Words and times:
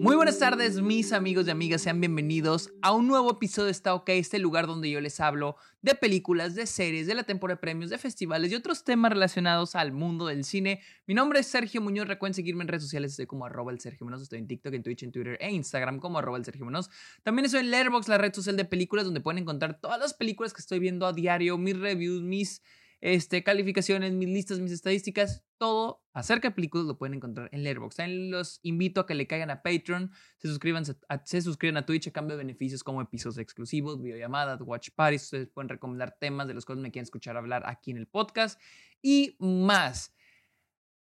Muy 0.00 0.16
buenas 0.16 0.38
tardes, 0.38 0.80
mis 0.80 1.12
amigos 1.12 1.46
y 1.46 1.50
amigas. 1.50 1.82
Sean 1.82 2.00
bienvenidos 2.00 2.72
a 2.80 2.92
un 2.92 3.06
nuevo 3.06 3.32
episodio 3.32 3.66
de 3.66 3.72
Está 3.72 3.92
OK, 3.92 4.08
este 4.08 4.38
lugar 4.38 4.66
donde 4.66 4.88
yo 4.88 4.98
les 4.98 5.20
hablo 5.20 5.56
de 5.82 5.94
películas, 5.94 6.54
de 6.54 6.64
series, 6.64 7.06
de 7.06 7.14
la 7.14 7.24
temporada 7.24 7.56
de 7.56 7.60
premios, 7.60 7.90
de 7.90 7.98
festivales 7.98 8.50
y 8.50 8.54
otros 8.54 8.82
temas 8.82 9.12
relacionados 9.12 9.74
al 9.74 9.92
mundo 9.92 10.28
del 10.28 10.44
cine. 10.44 10.80
Mi 11.06 11.12
nombre 11.12 11.40
es 11.40 11.48
Sergio 11.48 11.82
Muñoz. 11.82 12.08
Recuerden 12.08 12.32
seguirme 12.32 12.62
en 12.62 12.68
redes 12.68 12.84
sociales. 12.84 13.10
Estoy 13.10 13.26
como 13.26 13.44
arroba 13.44 13.72
el 13.72 13.80
Sergio 13.80 14.06
Muñoz. 14.06 14.22
Estoy 14.22 14.38
en 14.38 14.46
TikTok, 14.46 14.72
en 14.72 14.82
Twitch, 14.82 15.02
en 15.02 15.12
Twitter 15.12 15.36
e 15.38 15.50
Instagram 15.50 15.98
como 15.98 16.18
arroba 16.18 16.38
el 16.38 16.46
Sergio 16.46 16.64
Muñoz. 16.64 16.88
También 17.22 17.44
estoy 17.44 17.60
en 17.60 17.70
Letterboxd, 17.70 18.08
la 18.08 18.16
red 18.16 18.32
social 18.32 18.56
de 18.56 18.64
películas, 18.64 19.04
donde 19.04 19.20
pueden 19.20 19.36
encontrar 19.36 19.80
todas 19.82 20.00
las 20.00 20.14
películas 20.14 20.54
que 20.54 20.62
estoy 20.62 20.78
viendo 20.78 21.04
a 21.04 21.12
diario, 21.12 21.58
mis 21.58 21.78
reviews, 21.78 22.22
mis 22.22 22.62
este, 23.00 23.42
calificaciones, 23.42 24.12
mis 24.12 24.28
listas, 24.28 24.60
mis 24.60 24.72
estadísticas, 24.72 25.42
todo 25.56 26.02
acerca 26.12 26.48
de 26.48 26.54
películas 26.54 26.86
lo 26.86 26.98
pueden 26.98 27.14
encontrar 27.14 27.48
en 27.52 27.62
Letterboxd. 27.62 27.96
También 27.96 28.30
los 28.30 28.60
invito 28.62 29.00
a 29.00 29.06
que 29.06 29.14
le 29.14 29.26
caigan 29.26 29.50
a 29.50 29.62
Patreon, 29.62 30.10
se 30.36 30.48
suscriban 30.48 30.84
a, 31.08 31.24
se 31.24 31.40
suscriban 31.40 31.78
a 31.78 31.86
Twitch 31.86 32.08
a 32.08 32.10
cambio 32.10 32.36
de 32.36 32.44
beneficios 32.44 32.84
como 32.84 33.00
episodios 33.00 33.38
exclusivos, 33.38 34.02
videollamadas, 34.02 34.60
watch 34.60 34.90
parties. 34.94 35.24
Ustedes 35.24 35.48
pueden 35.48 35.70
recomendar 35.70 36.16
temas 36.18 36.46
de 36.46 36.54
los 36.54 36.66
cuales 36.66 36.82
me 36.82 36.90
quieren 36.90 37.04
escuchar 37.04 37.36
hablar 37.36 37.62
aquí 37.66 37.90
en 37.90 37.96
el 37.96 38.06
podcast 38.06 38.60
y 39.00 39.36
más. 39.38 40.14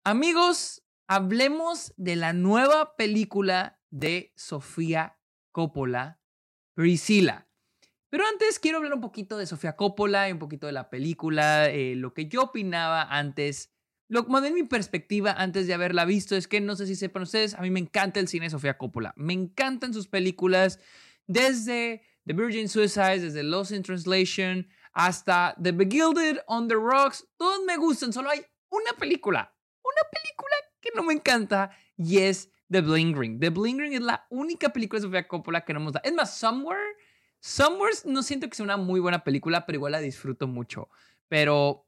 Amigos, 0.04 0.82
hablemos 1.06 1.94
de 1.96 2.16
la 2.16 2.34
nueva 2.34 2.96
película 2.96 3.80
de 3.90 4.32
Sofía 4.36 5.18
Coppola, 5.50 6.20
Priscilla. 6.74 7.48
Pero 8.16 8.28
antes 8.28 8.58
quiero 8.58 8.78
hablar 8.78 8.94
un 8.94 9.02
poquito 9.02 9.36
de 9.36 9.44
Sofía 9.44 9.76
Coppola 9.76 10.26
y 10.26 10.32
un 10.32 10.38
poquito 10.38 10.66
de 10.66 10.72
la 10.72 10.88
película, 10.88 11.68
eh, 11.68 11.94
lo 11.96 12.14
que 12.14 12.28
yo 12.28 12.44
opinaba 12.44 13.02
antes. 13.02 13.74
Lo 14.08 14.24
más 14.24 14.40
bien 14.40 14.54
mi 14.54 14.62
perspectiva 14.62 15.32
antes 15.32 15.66
de 15.66 15.74
haberla 15.74 16.06
visto 16.06 16.34
es 16.34 16.48
que 16.48 16.62
no 16.62 16.76
sé 16.76 16.86
si 16.86 16.96
sepan 16.96 17.24
ustedes, 17.24 17.52
a 17.52 17.60
mí 17.60 17.68
me 17.68 17.78
encanta 17.78 18.18
el 18.18 18.26
cine 18.26 18.46
de 18.46 18.50
Sofía 18.52 18.78
Coppola. 18.78 19.12
Me 19.18 19.34
encantan 19.34 19.92
sus 19.92 20.08
películas 20.08 20.80
desde 21.26 22.04
The 22.24 22.32
Virgin 22.32 22.70
Suicides, 22.70 23.20
desde 23.20 23.42
Lost 23.42 23.72
in 23.72 23.82
Translation, 23.82 24.66
hasta 24.94 25.54
The 25.62 25.72
Begilded, 25.72 26.38
On 26.46 26.68
the 26.68 26.74
Rocks. 26.74 27.28
Todos 27.36 27.66
me 27.66 27.76
gustan, 27.76 28.14
solo 28.14 28.30
hay 28.30 28.40
una 28.70 28.94
película, 28.98 29.54
una 29.84 30.10
película 30.10 30.54
que 30.80 30.88
no 30.94 31.02
me 31.02 31.12
encanta 31.12 31.68
y 31.98 32.20
es 32.20 32.50
The 32.70 32.80
Bling 32.80 33.14
Ring. 33.14 33.40
The 33.40 33.50
Bling 33.50 33.78
Ring 33.78 33.92
es 33.92 34.00
la 34.00 34.26
única 34.30 34.70
película 34.70 35.00
de 35.00 35.06
Sofía 35.06 35.28
Coppola 35.28 35.66
que 35.66 35.74
no 35.74 35.80
me 35.80 35.86
gusta. 35.88 36.00
Es 36.02 36.14
más, 36.14 36.38
Somewhere 36.38 36.80
Somewhere 37.40 37.96
no 38.04 38.22
siento 38.22 38.48
que 38.48 38.56
sea 38.56 38.64
una 38.64 38.76
muy 38.76 39.00
buena 39.00 39.24
película, 39.24 39.66
pero 39.66 39.76
igual 39.76 39.92
la 39.92 40.00
disfruto 40.00 40.46
mucho. 40.46 40.88
Pero 41.28 41.86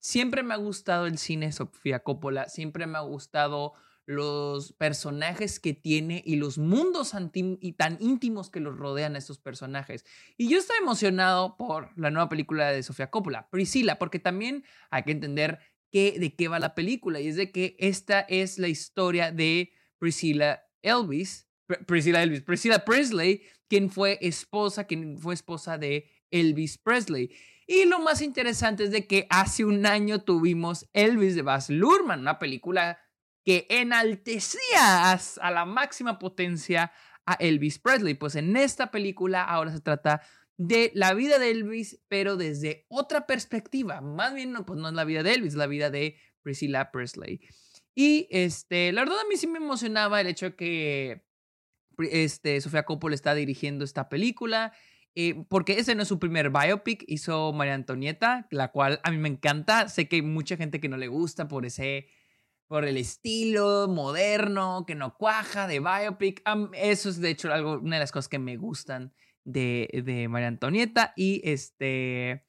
siempre 0.00 0.42
me 0.42 0.54
ha 0.54 0.58
gustado 0.58 1.06
el 1.06 1.18
cine 1.18 1.52
Sofía 1.52 2.00
Coppola, 2.00 2.48
siempre 2.48 2.86
me 2.86 2.98
ha 2.98 3.02
gustado 3.02 3.74
los 4.04 4.72
personajes 4.72 5.60
que 5.60 5.74
tiene 5.74 6.22
y 6.26 6.36
los 6.36 6.58
mundos 6.58 7.12
y 7.32 7.72
tan 7.72 7.98
íntimos 8.00 8.50
que 8.50 8.60
los 8.60 8.76
rodean 8.76 9.14
a 9.14 9.18
estos 9.18 9.38
personajes. 9.38 10.04
Y 10.36 10.48
yo 10.48 10.58
estoy 10.58 10.76
emocionado 10.80 11.56
por 11.56 11.96
la 11.96 12.10
nueva 12.10 12.28
película 12.28 12.70
de 12.70 12.82
Sofía 12.82 13.10
Coppola, 13.10 13.48
Priscilla, 13.50 13.98
porque 13.98 14.18
también 14.18 14.64
hay 14.90 15.04
que 15.04 15.12
entender 15.12 15.60
de 15.92 16.34
qué 16.36 16.48
va 16.48 16.58
la 16.58 16.74
película. 16.74 17.20
Y 17.20 17.28
es 17.28 17.36
de 17.36 17.52
que 17.52 17.76
esta 17.78 18.20
es 18.20 18.58
la 18.58 18.68
historia 18.68 19.30
de 19.30 19.72
Priscilla 19.98 20.64
Elvis, 20.82 21.48
Priscilla 21.86 22.22
Elvis, 22.22 22.42
Priscilla 22.42 22.84
Presley, 22.84 23.42
quien 23.72 23.88
fue 23.88 24.18
esposa, 24.20 24.84
quien 24.84 25.16
fue 25.16 25.32
esposa 25.32 25.78
de 25.78 26.06
Elvis 26.30 26.76
Presley. 26.76 27.34
Y 27.66 27.86
lo 27.86 28.00
más 28.00 28.20
interesante 28.20 28.84
es 28.84 28.90
de 28.90 29.06
que 29.06 29.26
hace 29.30 29.64
un 29.64 29.86
año 29.86 30.24
tuvimos 30.24 30.90
Elvis 30.92 31.34
de 31.34 31.40
Baz 31.40 31.70
Luhrmann, 31.70 32.20
una 32.20 32.38
película 32.38 32.98
que 33.42 33.66
enaltecía 33.70 35.12
a 35.12 35.50
la 35.50 35.64
máxima 35.64 36.18
potencia 36.18 36.92
a 37.24 37.32
Elvis 37.40 37.78
Presley. 37.78 38.12
Pues 38.12 38.34
en 38.34 38.58
esta 38.58 38.90
película 38.90 39.42
ahora 39.42 39.72
se 39.72 39.80
trata 39.80 40.20
de 40.58 40.92
la 40.94 41.14
vida 41.14 41.38
de 41.38 41.50
Elvis, 41.50 41.98
pero 42.08 42.36
desde 42.36 42.84
otra 42.90 43.26
perspectiva. 43.26 44.02
Más 44.02 44.34
bien, 44.34 44.52
pues 44.66 44.78
no 44.78 44.88
es 44.88 44.94
la 44.94 45.04
vida 45.04 45.22
de 45.22 45.32
Elvis, 45.32 45.54
es 45.54 45.58
la 45.58 45.66
vida 45.66 45.88
de 45.88 46.18
Priscilla 46.42 46.90
Presley. 46.90 47.40
Y 47.94 48.28
este, 48.30 48.92
la 48.92 49.00
verdad 49.00 49.20
a 49.20 49.28
mí 49.30 49.38
sí 49.38 49.46
me 49.46 49.56
emocionaba 49.56 50.20
el 50.20 50.26
hecho 50.26 50.50
de 50.50 50.56
que 50.56 51.31
este, 52.10 52.60
Sofía 52.60 52.84
Coppola 52.84 53.14
está 53.14 53.34
dirigiendo 53.34 53.84
esta 53.84 54.08
película. 54.08 54.72
Eh, 55.14 55.44
porque 55.48 55.78
ese 55.78 55.94
no 55.94 56.02
es 56.02 56.08
su 56.08 56.18
primer 56.18 56.50
biopic, 56.50 57.04
hizo 57.06 57.52
María 57.52 57.74
Antonieta, 57.74 58.46
la 58.50 58.72
cual 58.72 58.98
a 59.02 59.10
mí 59.10 59.18
me 59.18 59.28
encanta. 59.28 59.88
Sé 59.88 60.08
que 60.08 60.16
hay 60.16 60.22
mucha 60.22 60.56
gente 60.56 60.80
que 60.80 60.88
no 60.88 60.96
le 60.96 61.08
gusta 61.08 61.48
por 61.48 61.66
ese, 61.66 62.08
por 62.66 62.84
el 62.86 62.96
estilo 62.96 63.88
moderno, 63.88 64.84
que 64.86 64.94
no 64.94 65.16
cuaja 65.18 65.66
de 65.66 65.80
biopic. 65.80 66.42
eso 66.74 67.10
es 67.10 67.20
de 67.20 67.30
hecho 67.30 67.52
algo, 67.52 67.78
una 67.78 67.96
de 67.96 68.00
las 68.00 68.12
cosas 68.12 68.28
que 68.28 68.38
me 68.38 68.56
gustan 68.56 69.12
de, 69.44 70.02
de 70.04 70.28
María 70.28 70.48
Antonieta. 70.48 71.12
Y 71.14 71.42
este, 71.44 72.46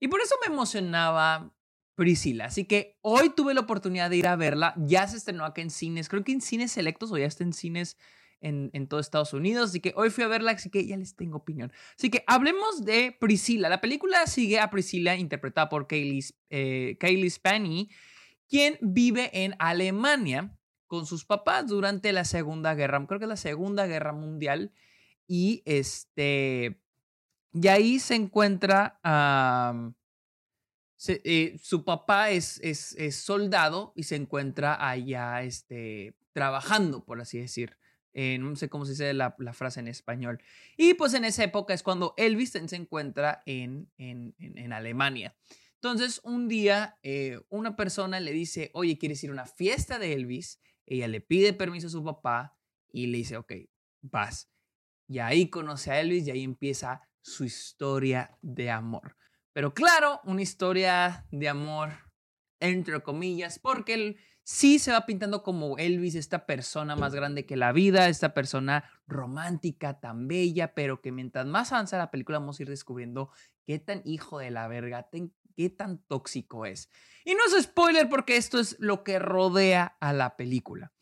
y 0.00 0.08
por 0.08 0.20
eso 0.20 0.36
me 0.46 0.52
emocionaba 0.52 1.52
Priscila. 1.96 2.44
Así 2.44 2.64
que 2.64 2.96
hoy 3.00 3.30
tuve 3.30 3.54
la 3.54 3.62
oportunidad 3.62 4.08
de 4.08 4.18
ir 4.18 4.28
a 4.28 4.36
verla. 4.36 4.74
Ya 4.76 5.06
se 5.08 5.16
estrenó 5.16 5.44
acá 5.44 5.62
en 5.62 5.70
cines, 5.70 6.08
creo 6.08 6.22
que 6.22 6.32
en 6.32 6.40
cines 6.40 6.70
selectos 6.70 7.10
o 7.10 7.18
ya 7.18 7.26
está 7.26 7.42
en 7.42 7.52
cines 7.52 7.96
en, 8.40 8.70
en 8.72 8.86
todo 8.86 9.00
Estados 9.00 9.32
Unidos. 9.32 9.70
Así 9.70 9.80
que 9.80 9.92
hoy 9.96 10.10
fui 10.10 10.24
a 10.24 10.28
verla, 10.28 10.52
así 10.52 10.70
que 10.70 10.86
ya 10.86 10.96
les 10.96 11.16
tengo 11.16 11.38
opinión. 11.38 11.72
Así 11.96 12.10
que 12.10 12.24
hablemos 12.26 12.84
de 12.84 13.16
Priscilla. 13.18 13.68
La 13.68 13.80
película 13.80 14.26
sigue 14.26 14.60
a 14.60 14.70
Priscilla, 14.70 15.16
interpretada 15.16 15.68
por 15.68 15.86
Kaylee, 15.86 16.24
eh, 16.50 16.96
Kaylee 16.98 17.30
quien 18.48 18.78
vive 18.80 19.30
en 19.44 19.54
Alemania 19.58 20.58
con 20.86 21.06
sus 21.06 21.24
papás 21.24 21.66
durante 21.66 22.12
la 22.12 22.24
Segunda 22.24 22.74
Guerra, 22.74 23.06
creo 23.06 23.20
que 23.20 23.26
la 23.26 23.36
Segunda 23.36 23.86
Guerra 23.86 24.12
Mundial. 24.12 24.72
Y 25.26 25.62
este. 25.66 26.80
Y 27.52 27.68
ahí 27.68 27.98
se 27.98 28.14
encuentra. 28.14 28.98
Eh, 31.06 31.56
su 31.62 31.84
papá 31.84 32.30
es, 32.30 32.58
es, 32.60 32.92
es, 32.98 33.14
soldado 33.14 33.92
y 33.94 34.02
se 34.02 34.16
encuentra 34.16 34.88
allá 34.88 35.42
este, 35.42 36.16
trabajando, 36.32 37.04
por 37.04 37.20
así 37.20 37.38
decir. 37.38 37.76
Eh, 38.14 38.38
no 38.38 38.56
sé 38.56 38.68
cómo 38.68 38.84
se 38.84 38.92
dice 38.92 39.14
la, 39.14 39.32
frase 39.52 39.80
en 39.80 39.88
español. 39.88 40.40
Y 40.76 40.94
pues 40.94 41.14
en 41.14 41.24
esa 41.24 41.44
época 41.44 41.74
es 41.74 41.82
cuando 41.82 42.14
Elvis 42.16 42.50
se 42.50 42.76
encuentra 42.76 43.42
en, 43.46 43.90
en, 43.98 44.72
Alemania. 44.72 45.36
Entonces, 45.74 46.20
un 46.24 46.48
día 46.48 46.98
eh, 47.02 47.40
una 47.50 47.76
persona 47.76 48.18
le 48.18 48.32
dice, 48.32 48.70
oye, 48.74 48.98
¿quieres 48.98 49.22
ir 49.22 49.30
a 49.30 49.34
una 49.34 49.46
fiesta 49.46 49.98
de 49.98 50.12
Elvis? 50.12 50.60
Ella 50.86 51.06
le 51.06 51.20
pide 51.20 51.52
permiso 51.52 51.86
a 51.86 51.90
su 51.90 52.02
papá 52.02 52.56
y 52.90 53.06
le 53.06 53.18
dice, 53.18 53.36
ok, 53.36 53.52
vas. 54.00 54.50
Y 55.06 55.20
ahí 55.20 55.48
conoce 55.48 55.90
a 55.90 56.00
Elvis 56.00 56.26
y 56.26 56.30
ahí 56.30 56.42
empieza 56.42 57.02
su 57.20 57.44
historia 57.44 58.36
de 58.42 58.70
amor. 58.70 59.16
Pero 59.52 59.74
claro, 59.74 60.20
una 60.24 60.42
historia 60.42 61.26
de 61.30 61.48
amor 61.48 62.07
entre 62.60 63.00
comillas, 63.02 63.58
porque 63.58 63.94
él 63.94 64.16
sí 64.42 64.78
se 64.78 64.92
va 64.92 65.04
pintando 65.04 65.42
como 65.42 65.76
Elvis, 65.76 66.14
esta 66.14 66.46
persona 66.46 66.96
más 66.96 67.14
grande 67.14 67.44
que 67.44 67.56
la 67.56 67.72
vida, 67.72 68.08
esta 68.08 68.32
persona 68.32 68.84
romántica, 69.06 70.00
tan 70.00 70.26
bella, 70.26 70.74
pero 70.74 71.02
que 71.02 71.12
mientras 71.12 71.44
más 71.46 71.72
avanza 71.72 71.98
la 71.98 72.10
película 72.10 72.38
vamos 72.38 72.58
a 72.58 72.62
ir 72.62 72.68
descubriendo 72.70 73.30
qué 73.66 73.78
tan 73.78 74.00
hijo 74.06 74.38
de 74.38 74.50
la 74.50 74.66
verga, 74.66 75.08
qué 75.54 75.68
tan 75.68 75.98
tóxico 75.98 76.64
es. 76.64 76.88
Y 77.26 77.34
no 77.34 77.40
es 77.46 77.62
spoiler 77.62 78.08
porque 78.08 78.38
esto 78.38 78.58
es 78.58 78.76
lo 78.78 79.04
que 79.04 79.18
rodea 79.18 79.98
a 80.00 80.14
la 80.14 80.36
película. 80.36 80.92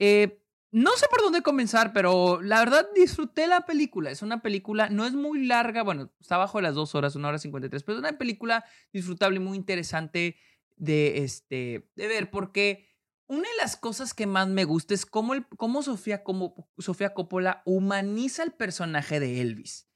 Eh, 0.00 0.42
no 0.72 0.90
sé 0.96 1.06
por 1.10 1.22
dónde 1.22 1.42
comenzar, 1.42 1.92
pero 1.92 2.40
la 2.42 2.58
verdad 2.60 2.88
disfruté 2.94 3.46
la 3.46 3.66
película. 3.66 4.10
Es 4.10 4.22
una 4.22 4.40
película, 4.40 4.88
no 4.88 5.04
es 5.04 5.14
muy 5.14 5.46
larga, 5.46 5.82
bueno, 5.82 6.12
está 6.20 6.36
bajo 6.38 6.60
las 6.60 6.74
dos 6.74 6.94
horas, 6.94 7.16
una 7.16 7.28
hora 7.28 7.38
cincuenta 7.38 7.66
y 7.66 7.70
tres, 7.70 7.82
pero 7.82 7.98
es 7.98 8.00
una 8.00 8.18
película 8.18 8.64
disfrutable, 8.92 9.38
muy 9.40 9.56
interesante 9.56 10.36
de, 10.80 11.18
este, 11.18 11.88
de 11.94 12.08
ver, 12.08 12.30
porque 12.30 12.88
una 13.26 13.48
de 13.48 13.56
las 13.58 13.76
cosas 13.76 14.14
que 14.14 14.26
más 14.26 14.48
me 14.48 14.64
gusta 14.64 14.94
es 14.94 15.06
cómo, 15.06 15.34
el, 15.34 15.46
cómo 15.46 15.82
Sofía, 15.82 16.24
como 16.24 16.68
Sofía 16.78 17.14
Coppola 17.14 17.62
humaniza 17.64 18.42
el 18.42 18.52
personaje 18.52 19.20
de 19.20 19.40
Elvis. 19.40 19.88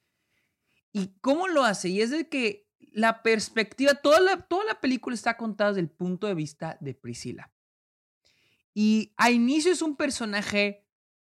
Y 0.93 1.19
cómo 1.21 1.49
lo 1.49 1.65
hace. 1.65 1.89
Y 1.89 2.01
es 2.01 2.11
de 2.11 2.29
que 2.29 2.69
la 2.93 3.23
perspectiva, 3.23 3.95
toda 3.95 4.21
la, 4.21 4.43
toda 4.43 4.65
la 4.65 4.81
película 4.81 5.15
está 5.15 5.37
contada 5.37 5.71
desde 5.71 5.81
el 5.81 5.91
punto 5.91 6.29
de 6.29 6.35
vista 6.35 6.79
de 6.81 6.95
Priscila. 6.95 7.53
Y 8.73 9.13
a 9.17 9.31
inicio 9.31 9.73
es 9.73 9.83
un 9.83 9.97
personaje 9.97 10.84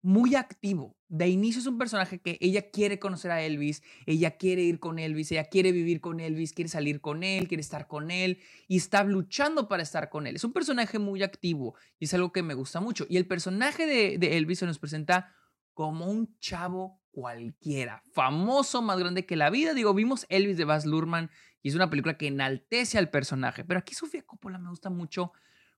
muy 0.06 0.36
activo, 0.36 0.96
de 1.08 1.26
inicio 1.26 1.60
es 1.60 1.66
un 1.66 1.78
personaje 1.78 2.20
que 2.20 2.38
ella 2.40 2.70
quiere 2.70 3.00
conocer 3.00 3.32
a 3.32 3.42
Elvis, 3.42 3.82
ella 4.06 4.36
quiere 4.36 4.62
ir 4.62 4.78
con 4.78 5.00
Elvis, 5.00 5.32
ella 5.32 5.46
quiere 5.46 5.72
vivir 5.72 6.00
con 6.00 6.20
Elvis, 6.20 6.52
quiere 6.52 6.68
salir 6.68 7.00
con 7.00 7.24
él, 7.24 7.48
quiere 7.48 7.60
estar 7.60 7.88
con 7.88 8.12
él 8.12 8.38
y 8.68 8.76
está 8.76 9.02
luchando 9.02 9.66
para 9.66 9.82
estar 9.82 10.08
con 10.08 10.28
él. 10.28 10.36
Es 10.36 10.44
un 10.44 10.52
personaje 10.52 11.00
muy 11.00 11.24
activo 11.24 11.74
y 11.98 12.04
es 12.04 12.14
algo 12.14 12.30
que 12.30 12.44
me 12.44 12.54
gusta 12.54 12.78
mucho. 12.78 13.04
Y 13.08 13.16
el 13.16 13.26
personaje 13.26 13.84
de, 13.84 14.36
Elvis 14.36 14.60
se 14.60 14.66
nos 14.66 14.78
presenta 14.78 15.34
como 15.74 16.06
un 16.06 16.38
chavo 16.38 17.02
cualquiera, 17.10 18.04
famoso, 18.12 18.82
más 18.82 19.00
grande 19.00 19.26
que 19.26 19.34
la 19.34 19.50
vida. 19.50 19.74
Digo, 19.74 19.92
vimos 19.92 20.24
Elvis 20.28 20.56
de 20.56 20.66
Baz 20.66 20.86
Luhrmann 20.86 21.32
y 21.62 21.70
es 21.70 21.74
una 21.74 21.90
película 21.90 22.16
que 22.16 22.28
enaltece 22.28 22.96
al 22.96 23.10
personaje, 23.10 23.64
pero 23.64 23.80
aquí 23.80 23.92
Sofía 23.92 24.22
Coppola 24.22 24.58
me 24.60 24.70
gusta 24.70 24.88
mucho 24.88 25.32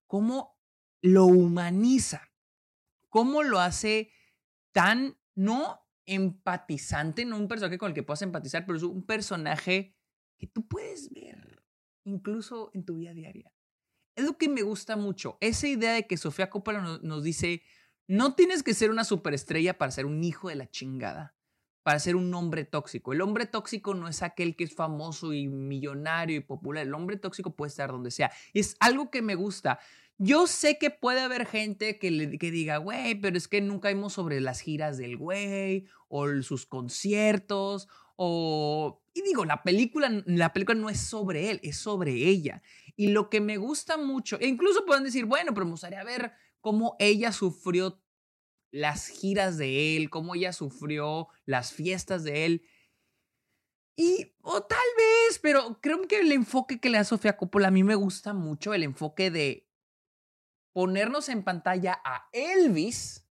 cómo 0.07 0.59
lo 1.01 1.25
humaniza, 1.25 2.31
cómo 3.09 3.43
lo 3.43 3.59
hace 3.59 4.11
tan, 4.79 5.19
no 5.35 5.81
empatizante, 6.07 7.25
no 7.25 7.37
un 7.37 7.49
personaje 7.49 7.79
con 7.79 7.89
el 7.89 7.95
que 7.95 8.05
puedas 8.05 8.23
empatizar, 8.23 8.65
pero 8.65 8.77
es 8.77 8.85
un 8.85 9.05
personaje 9.05 9.97
que 10.39 10.47
tú 10.47 10.69
puedes 10.69 11.11
ver 11.11 11.65
incluso 12.05 12.71
en 12.75 12.85
tu 12.85 12.99
vida 12.99 13.13
diaria. 13.13 13.53
Es 14.15 14.25
lo 14.25 14.39
que 14.39 14.49
me 14.49 14.63
gusta 14.63 14.97
mucho, 14.97 15.37
esa 15.41 15.67
idea 15.67 15.95
de 15.95 16.07
que 16.07 16.17
Sofía 16.17 16.49
Coppola 16.49 16.81
nos, 16.81 17.03
nos 17.03 17.25
dice, 17.25 17.63
no 18.07 18.37
tienes 18.37 18.63
que 18.63 18.73
ser 18.73 18.93
una 18.93 19.03
superestrella 19.03 19.77
para 19.77 19.91
ser 19.91 20.07
un 20.07 20.23
hijo 20.23 20.49
de 20.49 20.55
la 20.55 20.71
chingada, 20.71 21.35
para 21.83 21.99
ser 21.99 22.15
un 22.15 22.33
hombre 22.33 22.65
tóxico. 22.65 23.13
El 23.13 23.21
hombre 23.21 23.47
tóxico 23.47 23.95
no 23.95 24.07
es 24.07 24.23
aquel 24.23 24.55
que 24.55 24.63
es 24.63 24.77
famoso 24.77 25.33
y 25.33 25.49
millonario 25.49 26.37
y 26.37 26.41
popular. 26.41 26.87
El 26.87 26.95
hombre 26.95 27.17
tóxico 27.17 27.57
puede 27.57 27.71
estar 27.71 27.91
donde 27.91 28.13
sea. 28.13 28.31
Es 28.55 28.77
algo 28.79 29.11
que 29.11 29.23
me 29.23 29.35
gusta. 29.35 29.81
Yo 30.21 30.49
sé 30.49 30.79
que 30.79 30.91
puede 30.91 31.21
haber 31.21 31.47
gente 31.47 31.99
que, 31.99 32.11
le, 32.11 32.39
que 32.39 32.51
diga, 32.51 32.79
güey, 32.79 33.15
pero 33.15 33.37
es 33.39 33.47
que 33.47 33.61
nunca 33.61 33.89
vimos 33.89 34.15
sobre 34.15 34.41
las 34.41 34.61
giras 34.61 34.99
del 34.99 35.17
güey 35.17 35.87
o 36.09 36.27
sus 36.43 36.67
conciertos 36.67 37.89
o... 38.17 39.01
Y 39.15 39.23
digo, 39.23 39.45
la 39.45 39.63
película, 39.63 40.11
la 40.27 40.53
película 40.53 40.79
no 40.79 40.91
es 40.91 41.01
sobre 41.01 41.51
él, 41.51 41.61
es 41.63 41.77
sobre 41.77 42.13
ella. 42.13 42.63
Y 42.97 43.09
lo 43.09 43.31
que 43.31 43.41
me 43.41 43.59
gusta 43.59 43.97
mucho, 43.97 44.39
e 44.41 44.49
incluso 44.49 44.85
pueden 44.85 45.05
decir, 45.05 45.25
bueno, 45.25 45.55
pero 45.55 45.67
me 45.67 45.73
gustaría 45.73 46.03
ver 46.03 46.33
cómo 46.61 46.97
ella 46.99 47.31
sufrió 47.31 48.03
las 48.73 49.07
giras 49.07 49.57
de 49.57 49.97
él, 49.97 50.11
cómo 50.11 50.35
ella 50.35 50.53
sufrió 50.53 51.29
las 51.47 51.73
fiestas 51.73 52.25
de 52.25 52.45
él. 52.45 52.63
Y, 53.97 54.33
o 54.43 54.63
tal 54.63 54.79
vez, 54.97 55.39
pero 55.41 55.81
creo 55.81 56.03
que 56.03 56.21
el 56.21 56.33
enfoque 56.33 56.81
que 56.81 56.91
le 56.91 56.99
da 56.99 57.05
Sofía 57.05 57.37
Coppola 57.37 57.69
a 57.69 57.73
mí 57.73 57.85
me 57.85 57.95
gusta 57.95 58.35
mucho, 58.35 58.75
el 58.75 58.83
enfoque 58.83 59.31
de 59.31 59.68
ponernos 60.79 61.29
en 61.29 61.43
pantalla 61.43 62.01
a 62.05 62.29
Elvis, 62.31 63.29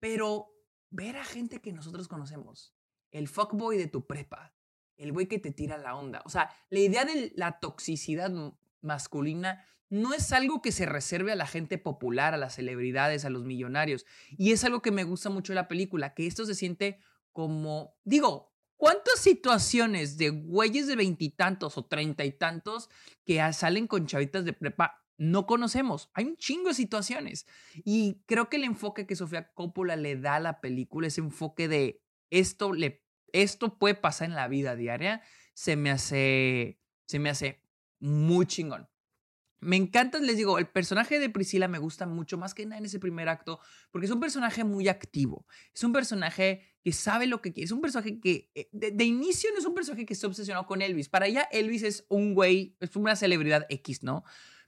pero 0.00 0.50
ver 0.88 1.18
a 1.18 1.24
gente 1.26 1.60
que 1.60 1.74
nosotros 1.74 2.08
conocemos. 2.08 2.74
El 3.10 3.28
fuckboy 3.28 3.76
de 3.76 3.86
tu 3.86 4.06
prepa, 4.06 4.54
el 4.96 5.12
güey 5.12 5.26
que 5.28 5.38
te 5.38 5.50
tira 5.50 5.76
la 5.76 5.94
onda. 5.94 6.22
O 6.24 6.30
sea, 6.30 6.48
la 6.70 6.78
idea 6.78 7.04
de 7.04 7.34
la 7.36 7.60
toxicidad 7.60 8.32
masculina 8.80 9.62
no 9.90 10.14
es 10.14 10.32
algo 10.32 10.62
que 10.62 10.72
se 10.72 10.86
reserve 10.86 11.32
a 11.32 11.36
la 11.36 11.46
gente 11.46 11.76
popular, 11.76 12.32
a 12.32 12.38
las 12.38 12.54
celebridades, 12.54 13.26
a 13.26 13.30
los 13.30 13.44
millonarios. 13.44 14.06
Y 14.30 14.52
es 14.52 14.64
algo 14.64 14.80
que 14.80 14.90
me 14.90 15.04
gusta 15.04 15.28
mucho 15.28 15.52
de 15.52 15.56
la 15.56 15.68
película, 15.68 16.14
que 16.14 16.26
esto 16.26 16.46
se 16.46 16.54
siente 16.54 16.98
como, 17.32 17.94
digo, 18.04 18.54
¿cuántas 18.78 19.18
situaciones 19.18 20.16
de 20.16 20.30
güeyes 20.30 20.86
de 20.86 20.96
veintitantos 20.96 21.76
o 21.76 21.84
treinta 21.84 22.24
y 22.24 22.32
tantos 22.32 22.88
que 23.26 23.52
salen 23.52 23.86
con 23.86 24.06
chavitas 24.06 24.46
de 24.46 24.54
prepa 24.54 25.03
no 25.16 25.46
conocemos. 25.46 26.10
Hay 26.14 26.24
un 26.24 26.36
chingo 26.36 26.68
de 26.68 26.74
situaciones. 26.74 27.46
Y 27.84 28.22
creo 28.26 28.48
que 28.48 28.56
el 28.56 28.64
enfoque 28.64 29.06
que 29.06 29.16
Sofía 29.16 29.52
Coppola 29.52 29.96
le 29.96 30.16
da 30.16 30.36
a 30.36 30.40
la 30.40 30.60
película, 30.60 31.06
ese 31.06 31.20
enfoque 31.20 31.68
de 31.68 32.02
esto, 32.30 32.72
le, 32.72 33.04
esto 33.32 33.78
puede 33.78 33.94
pasar 33.94 34.28
en 34.28 34.34
la 34.34 34.48
vida 34.48 34.76
diaria, 34.76 35.22
se 35.54 35.76
me 35.76 35.90
hace, 35.90 36.80
se 37.06 37.18
me 37.18 37.30
hace 37.30 37.62
muy 38.00 38.46
chingón. 38.46 38.88
Me 39.64 39.76
encanta, 39.76 40.18
les 40.18 40.36
digo, 40.36 40.58
el 40.58 40.68
personaje 40.68 41.18
de 41.18 41.30
Priscila 41.30 41.68
me 41.68 41.78
gusta 41.78 42.04
mucho, 42.04 42.36
más 42.36 42.52
que 42.52 42.66
nada 42.66 42.78
en 42.78 42.84
ese 42.84 42.98
primer 42.98 43.30
acto, 43.30 43.60
porque 43.90 44.04
es 44.04 44.10
un 44.12 44.20
personaje 44.20 44.62
muy 44.62 44.88
activo. 44.88 45.46
Es 45.74 45.82
un 45.84 45.92
personaje 45.94 46.76
que 46.82 46.92
sabe 46.92 47.26
lo 47.26 47.40
que 47.40 47.54
quiere. 47.54 47.64
Es 47.64 47.72
un 47.72 47.80
personaje 47.80 48.20
que, 48.20 48.50
eh, 48.54 48.68
de, 48.72 49.04
inicio, 49.04 49.48
no 49.52 49.58
es 49.58 49.64
un 49.64 49.72
personaje 49.72 50.04
que 50.04 50.12
está 50.12 50.26
obsesionado 50.26 50.66
con 50.66 50.82
Elvis. 50.82 51.08
Para 51.08 51.26
ella, 51.26 51.48
Elvis 51.50 51.82
es 51.82 52.04
un 52.10 52.34
güey, 52.34 52.76
es 52.78 52.94
una 52.94 53.16
celebridad 53.16 53.64
X, 53.70 54.02
¿no? 54.02 54.24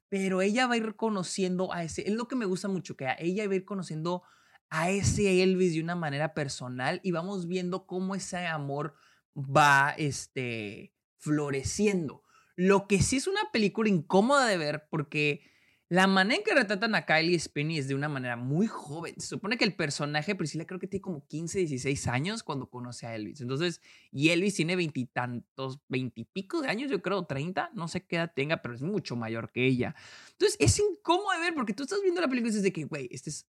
Pero 0.08 0.40
ella 0.42 0.66
va 0.66 0.74
a 0.74 0.78
ir 0.78 0.96
conociendo 0.96 1.72
a 1.72 1.82
ese, 1.82 2.08
es 2.08 2.14
lo 2.14 2.28
que 2.28 2.36
me 2.36 2.46
gusta 2.46 2.68
mucho, 2.68 2.96
que 2.96 3.08
ella 3.18 3.46
va 3.46 3.52
a 3.52 3.56
ir 3.56 3.64
conociendo 3.64 4.22
a 4.70 4.90
ese 4.90 5.42
Elvis 5.42 5.74
de 5.74 5.82
una 5.82 5.94
manera 5.94 6.34
personal 6.34 7.00
y 7.02 7.12
vamos 7.12 7.46
viendo 7.46 7.86
cómo 7.86 8.14
ese 8.14 8.46
amor 8.46 8.94
va 9.36 9.94
este, 9.96 10.94
floreciendo. 11.18 12.22
Lo 12.56 12.86
que 12.88 13.02
sí 13.02 13.16
es 13.16 13.26
una 13.26 13.50
película 13.52 13.88
incómoda 13.88 14.46
de 14.46 14.56
ver 14.56 14.88
porque 14.90 15.42
la 15.88 16.08
manera 16.08 16.36
en 16.38 16.42
que 16.42 16.52
retratan 16.52 16.96
a 16.96 17.06
Kylie 17.06 17.38
Spinney 17.38 17.78
es 17.78 17.86
de 17.86 17.94
una 17.94 18.08
manera 18.08 18.36
muy 18.36 18.66
joven. 18.66 19.14
Se 19.18 19.28
supone 19.28 19.56
que 19.56 19.64
el 19.64 19.76
personaje 19.76 20.32
de 20.32 20.36
Priscila 20.36 20.66
creo 20.66 20.80
que 20.80 20.88
tiene 20.88 21.02
como 21.02 21.24
15, 21.26 21.60
16 21.60 22.08
años 22.08 22.42
cuando 22.42 22.68
conoce 22.68 23.06
a 23.06 23.14
Elvis. 23.14 23.40
Entonces, 23.40 23.80
y 24.10 24.30
Elvis 24.30 24.56
tiene 24.56 24.74
veintitantos, 24.74 25.80
veintipico 25.88 26.60
de 26.60 26.68
años, 26.68 26.90
yo 26.90 27.00
creo, 27.02 27.24
30, 27.24 27.70
no 27.74 27.86
sé 27.86 28.04
qué 28.04 28.16
edad 28.16 28.32
tenga, 28.34 28.62
pero 28.62 28.74
es 28.74 28.82
mucho 28.82 29.14
mayor 29.14 29.52
que 29.52 29.64
ella. 29.64 29.94
Entonces, 30.32 30.56
es 30.58 30.76
incómodo 30.80 31.30
de 31.34 31.40
ver 31.40 31.54
porque 31.54 31.72
tú 31.72 31.84
estás 31.84 32.02
viendo 32.02 32.20
la 32.20 32.26
película 32.26 32.48
y 32.48 32.50
dices 32.50 32.64
de 32.64 32.72
que, 32.72 32.84
güey, 32.84 33.08
este 33.12 33.30
es, 33.30 33.46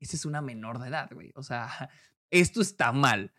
este 0.00 0.16
es 0.16 0.26
una 0.26 0.42
menor 0.42 0.78
de 0.80 0.88
edad, 0.88 1.08
güey. 1.14 1.32
O 1.34 1.42
sea, 1.42 1.88
esto 2.30 2.60
está 2.60 2.92
mal. 2.92 3.32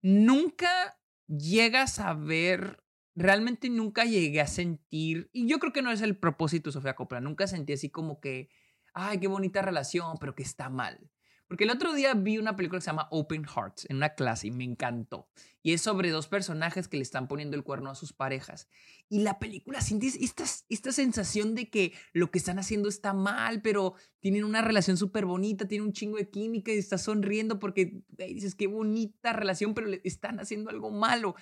Nunca 0.00 0.96
llegas 1.26 1.98
a 1.98 2.14
ver 2.14 2.83
realmente 3.14 3.68
nunca 3.70 4.04
llegué 4.04 4.40
a 4.40 4.46
sentir, 4.46 5.30
y 5.32 5.46
yo 5.46 5.58
creo 5.58 5.72
que 5.72 5.82
no 5.82 5.90
es 5.90 6.00
el 6.02 6.16
propósito 6.16 6.72
Sofía 6.72 6.94
Coppola, 6.94 7.20
nunca 7.20 7.46
sentí 7.46 7.72
así 7.72 7.90
como 7.90 8.20
que, 8.20 8.48
ay, 8.92 9.18
qué 9.18 9.28
bonita 9.28 9.62
relación, 9.62 10.16
pero 10.18 10.34
que 10.34 10.42
está 10.42 10.68
mal. 10.68 11.10
Porque 11.46 11.64
el 11.64 11.70
otro 11.70 11.92
día 11.92 12.14
vi 12.14 12.38
una 12.38 12.56
película 12.56 12.78
que 12.78 12.84
se 12.84 12.90
llama 12.90 13.06
Open 13.10 13.44
Hearts 13.44 13.86
en 13.90 13.96
una 13.96 14.14
clase 14.14 14.46
y 14.46 14.50
me 14.50 14.64
encantó. 14.64 15.28
Y 15.62 15.72
es 15.72 15.82
sobre 15.82 16.10
dos 16.10 16.26
personajes 16.26 16.88
que 16.88 16.96
le 16.96 17.02
están 17.02 17.28
poniendo 17.28 17.54
el 17.56 17.62
cuerno 17.62 17.90
a 17.90 17.94
sus 17.94 18.14
parejas. 18.14 18.66
Y 19.10 19.20
la 19.20 19.38
película 19.38 19.80
sientes 19.82 20.16
esta, 20.16 20.44
esta 20.68 20.90
sensación 20.90 21.54
de 21.54 21.68
que 21.68 21.92
lo 22.12 22.30
que 22.30 22.38
están 22.38 22.58
haciendo 22.58 22.88
está 22.88 23.12
mal, 23.12 23.60
pero 23.60 23.94
tienen 24.20 24.44
una 24.44 24.62
relación 24.62 24.96
súper 24.96 25.26
bonita, 25.26 25.68
tienen 25.68 25.86
un 25.86 25.92
chingo 25.92 26.16
de 26.16 26.30
química 26.30 26.72
y 26.72 26.78
estás 26.78 27.02
sonriendo 27.02 27.58
porque 27.58 28.02
dices, 28.08 28.54
qué 28.54 28.66
bonita 28.66 29.34
relación, 29.34 29.74
pero 29.74 29.86
le 29.86 30.00
están 30.02 30.40
haciendo 30.40 30.70
algo 30.70 30.90
malo 30.90 31.34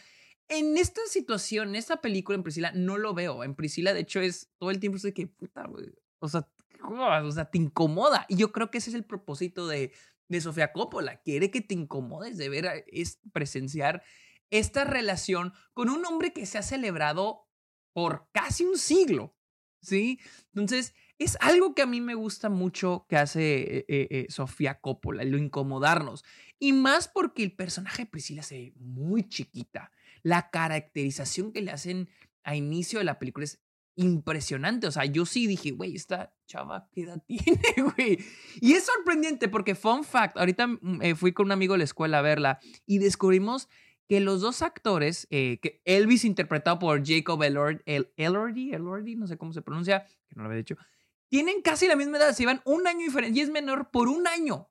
en 0.52 0.76
esta 0.76 1.00
situación, 1.06 1.70
en 1.70 1.76
esta 1.76 2.00
película 2.00 2.36
en 2.36 2.42
Priscila, 2.42 2.72
no 2.72 2.98
lo 2.98 3.14
veo. 3.14 3.42
En 3.42 3.54
Priscila, 3.54 3.94
de 3.94 4.00
hecho, 4.00 4.20
es 4.20 4.50
todo 4.58 4.70
el 4.70 4.80
tiempo 4.80 4.98
de 4.98 5.14
que, 5.14 5.26
puta, 5.26 5.66
güey. 5.66 5.86
O 6.18 6.28
sea, 6.28 6.46
o 6.82 7.32
sea, 7.32 7.46
te 7.46 7.58
incomoda. 7.58 8.26
Y 8.28 8.36
yo 8.36 8.52
creo 8.52 8.70
que 8.70 8.78
ese 8.78 8.90
es 8.90 8.96
el 8.96 9.04
propósito 9.04 9.66
de, 9.66 9.92
de 10.28 10.40
Sofía 10.40 10.72
Coppola. 10.72 11.22
Quiere 11.22 11.50
que 11.50 11.62
te 11.62 11.74
incomodes 11.74 12.36
de 12.36 12.50
ver, 12.50 12.84
es 12.88 13.18
presenciar 13.32 14.02
esta 14.50 14.84
relación 14.84 15.54
con 15.72 15.88
un 15.88 16.04
hombre 16.04 16.34
que 16.34 16.44
se 16.44 16.58
ha 16.58 16.62
celebrado 16.62 17.48
por 17.94 18.28
casi 18.32 18.64
un 18.64 18.76
siglo. 18.76 19.34
¿Sí? 19.80 20.20
Entonces, 20.54 20.94
es 21.18 21.38
algo 21.40 21.74
que 21.74 21.82
a 21.82 21.86
mí 21.86 22.00
me 22.00 22.14
gusta 22.14 22.50
mucho 22.50 23.06
que 23.08 23.16
hace 23.16 23.78
eh, 23.78 23.84
eh, 23.88 24.26
Sofía 24.28 24.80
Coppola, 24.80 25.24
lo 25.24 25.38
incomodarnos. 25.38 26.24
Y 26.58 26.72
más 26.72 27.08
porque 27.08 27.42
el 27.42 27.56
personaje 27.56 28.02
de 28.02 28.10
Priscila 28.10 28.42
se 28.42 28.58
ve 28.58 28.72
muy 28.76 29.28
chiquita 29.28 29.90
la 30.22 30.50
caracterización 30.50 31.52
que 31.52 31.62
le 31.62 31.72
hacen 31.72 32.08
a 32.44 32.56
inicio 32.56 32.98
de 32.98 33.04
la 33.04 33.18
película 33.18 33.44
es 33.44 33.60
impresionante. 33.96 34.86
O 34.86 34.92
sea, 34.92 35.04
yo 35.04 35.26
sí 35.26 35.46
dije, 35.46 35.72
güey, 35.72 35.94
esta 35.94 36.34
chava, 36.46 36.88
¿qué 36.92 37.02
edad 37.02 37.22
tiene, 37.26 37.92
güey? 37.96 38.18
Y 38.60 38.72
es 38.72 38.84
sorprendente 38.84 39.48
porque, 39.48 39.74
fun 39.74 40.04
fact, 40.04 40.36
ahorita 40.36 40.66
mm, 40.66 41.02
eh, 41.02 41.14
fui 41.14 41.32
con 41.32 41.46
un 41.46 41.52
amigo 41.52 41.74
de 41.74 41.78
la 41.78 41.84
escuela 41.84 42.18
a 42.18 42.22
verla 42.22 42.58
y 42.86 42.98
descubrimos 42.98 43.68
que 44.08 44.20
los 44.20 44.40
dos 44.40 44.62
actores, 44.62 45.26
eh, 45.30 45.58
que 45.62 45.80
Elvis 45.84 46.24
interpretado 46.24 46.78
por 46.78 47.06
Jacob 47.06 47.42
Elordi, 47.42 47.82
el, 47.86 48.12
Elordi, 48.16 48.74
Elordi, 48.74 49.16
no 49.16 49.26
sé 49.26 49.38
cómo 49.38 49.52
se 49.52 49.62
pronuncia, 49.62 50.04
que 50.28 50.34
no 50.34 50.42
lo 50.42 50.48
había 50.48 50.58
dicho, 50.58 50.76
tienen 51.28 51.62
casi 51.62 51.86
la 51.86 51.96
misma 51.96 52.18
edad, 52.18 52.32
se 52.32 52.42
llevan 52.42 52.60
un 52.66 52.86
año 52.86 53.00
diferente 53.00 53.38
y 53.38 53.42
es 53.42 53.50
menor 53.50 53.90
por 53.90 54.08
un 54.08 54.26
año. 54.26 54.68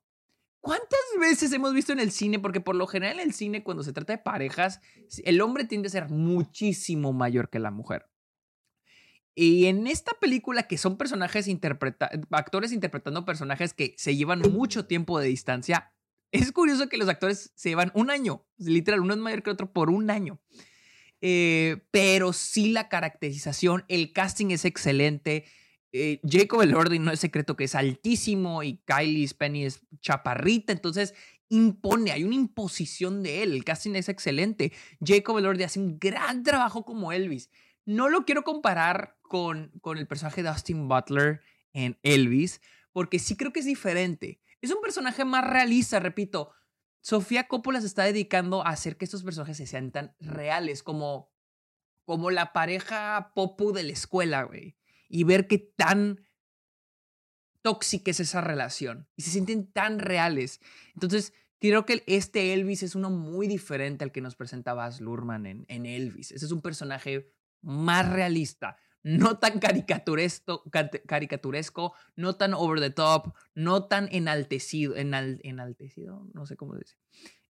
¿Cuántas 0.62 1.00
veces 1.18 1.52
hemos 1.52 1.74
visto 1.74 1.92
en 1.92 1.98
el 1.98 2.12
cine? 2.12 2.38
Porque 2.38 2.60
por 2.60 2.76
lo 2.76 2.86
general 2.86 3.18
en 3.18 3.26
el 3.26 3.34
cine, 3.34 3.64
cuando 3.64 3.82
se 3.82 3.92
trata 3.92 4.12
de 4.12 4.18
parejas, 4.18 4.80
el 5.24 5.40
hombre 5.40 5.64
tiende 5.64 5.88
a 5.88 5.90
ser 5.90 6.08
muchísimo 6.08 7.12
mayor 7.12 7.50
que 7.50 7.58
la 7.58 7.72
mujer. 7.72 8.06
Y 9.34 9.66
en 9.66 9.88
esta 9.88 10.12
película, 10.20 10.68
que 10.68 10.78
son 10.78 10.96
personajes 10.96 11.48
interpreta 11.48 12.10
actores 12.30 12.70
interpretando 12.70 13.24
personajes 13.24 13.74
que 13.74 13.94
se 13.98 14.14
llevan 14.14 14.40
mucho 14.52 14.86
tiempo 14.86 15.18
de 15.18 15.26
distancia, 15.26 15.92
es 16.30 16.52
curioso 16.52 16.88
que 16.88 16.96
los 16.96 17.08
actores 17.08 17.50
se 17.56 17.70
llevan 17.70 17.90
un 17.94 18.10
año. 18.10 18.46
Literal, 18.56 19.00
uno 19.00 19.14
es 19.14 19.20
mayor 19.20 19.42
que 19.42 19.50
el 19.50 19.54
otro 19.54 19.72
por 19.72 19.90
un 19.90 20.10
año. 20.10 20.40
Eh, 21.20 21.82
pero 21.90 22.32
sí 22.32 22.70
la 22.70 22.88
caracterización, 22.88 23.84
el 23.88 24.12
casting 24.12 24.52
es 24.52 24.64
excelente. 24.64 25.44
Eh, 25.92 26.20
Jacob 26.26 26.62
Elordi 26.62 26.98
no 26.98 27.12
es 27.12 27.20
secreto 27.20 27.54
que 27.54 27.64
es 27.64 27.74
altísimo 27.74 28.62
y 28.62 28.78
Kylie 28.78 29.28
Spenny 29.28 29.66
es 29.66 29.82
chaparrita, 30.00 30.72
entonces 30.72 31.14
impone, 31.50 32.12
hay 32.12 32.24
una 32.24 32.34
imposición 32.34 33.22
de 33.22 33.42
él, 33.42 33.52
el 33.52 33.64
casting 33.64 33.94
es 33.94 34.08
excelente. 34.08 34.72
Jacob 35.04 35.36
Elordi 35.36 35.64
hace 35.64 35.80
un 35.80 35.98
gran 35.98 36.42
trabajo 36.44 36.86
como 36.86 37.12
Elvis. 37.12 37.50
No 37.84 38.08
lo 38.08 38.24
quiero 38.24 38.42
comparar 38.42 39.18
con, 39.20 39.70
con 39.82 39.98
el 39.98 40.06
personaje 40.06 40.42
de 40.42 40.48
Austin 40.48 40.88
Butler 40.88 41.42
en 41.74 41.98
Elvis, 42.02 42.62
porque 42.92 43.18
sí 43.18 43.36
creo 43.36 43.52
que 43.52 43.60
es 43.60 43.66
diferente. 43.66 44.40
Es 44.62 44.70
un 44.70 44.80
personaje 44.80 45.26
más 45.26 45.44
realista, 45.44 46.00
repito. 46.00 46.52
Sofía 47.02 47.48
Coppola 47.48 47.80
se 47.80 47.86
está 47.86 48.04
dedicando 48.04 48.64
a 48.64 48.70
hacer 48.70 48.96
que 48.96 49.04
estos 49.04 49.24
personajes 49.24 49.58
se 49.58 49.66
sientan 49.66 50.14
reales, 50.20 50.82
como, 50.82 51.30
como 52.06 52.30
la 52.30 52.54
pareja 52.54 53.32
popu 53.34 53.72
de 53.72 53.82
la 53.82 53.92
escuela, 53.92 54.44
güey 54.44 54.76
y 55.12 55.24
ver 55.24 55.46
qué 55.46 55.58
tan 55.58 56.26
tóxica 57.60 58.10
es 58.10 58.18
esa 58.18 58.40
relación 58.40 59.06
y 59.14 59.22
se 59.22 59.30
sienten 59.30 59.70
tan 59.70 60.00
reales. 60.00 60.60
Entonces, 60.94 61.32
Creo 61.62 61.86
que 61.86 62.02
este 62.08 62.52
Elvis 62.54 62.82
es 62.82 62.96
uno 62.96 63.08
muy 63.08 63.46
diferente 63.46 64.02
al 64.02 64.10
que 64.10 64.20
nos 64.20 64.34
presentaba 64.34 64.82
Baz 64.82 65.00
en, 65.00 65.64
en 65.68 65.86
Elvis. 65.86 66.32
Ese 66.32 66.44
es 66.44 66.50
un 66.50 66.60
personaje 66.60 67.32
más 67.60 68.10
realista, 68.10 68.76
no 69.04 69.38
tan 69.38 69.60
caricaturesco, 69.60 70.64
no 72.16 72.34
tan 72.34 72.54
over 72.54 72.80
the 72.80 72.90
top, 72.90 73.32
no 73.54 73.84
tan 73.86 74.08
enaltecido, 74.10 74.96
enaltecido, 74.96 76.26
no 76.34 76.46
sé 76.46 76.56
cómo 76.56 76.74
decir. 76.74 76.98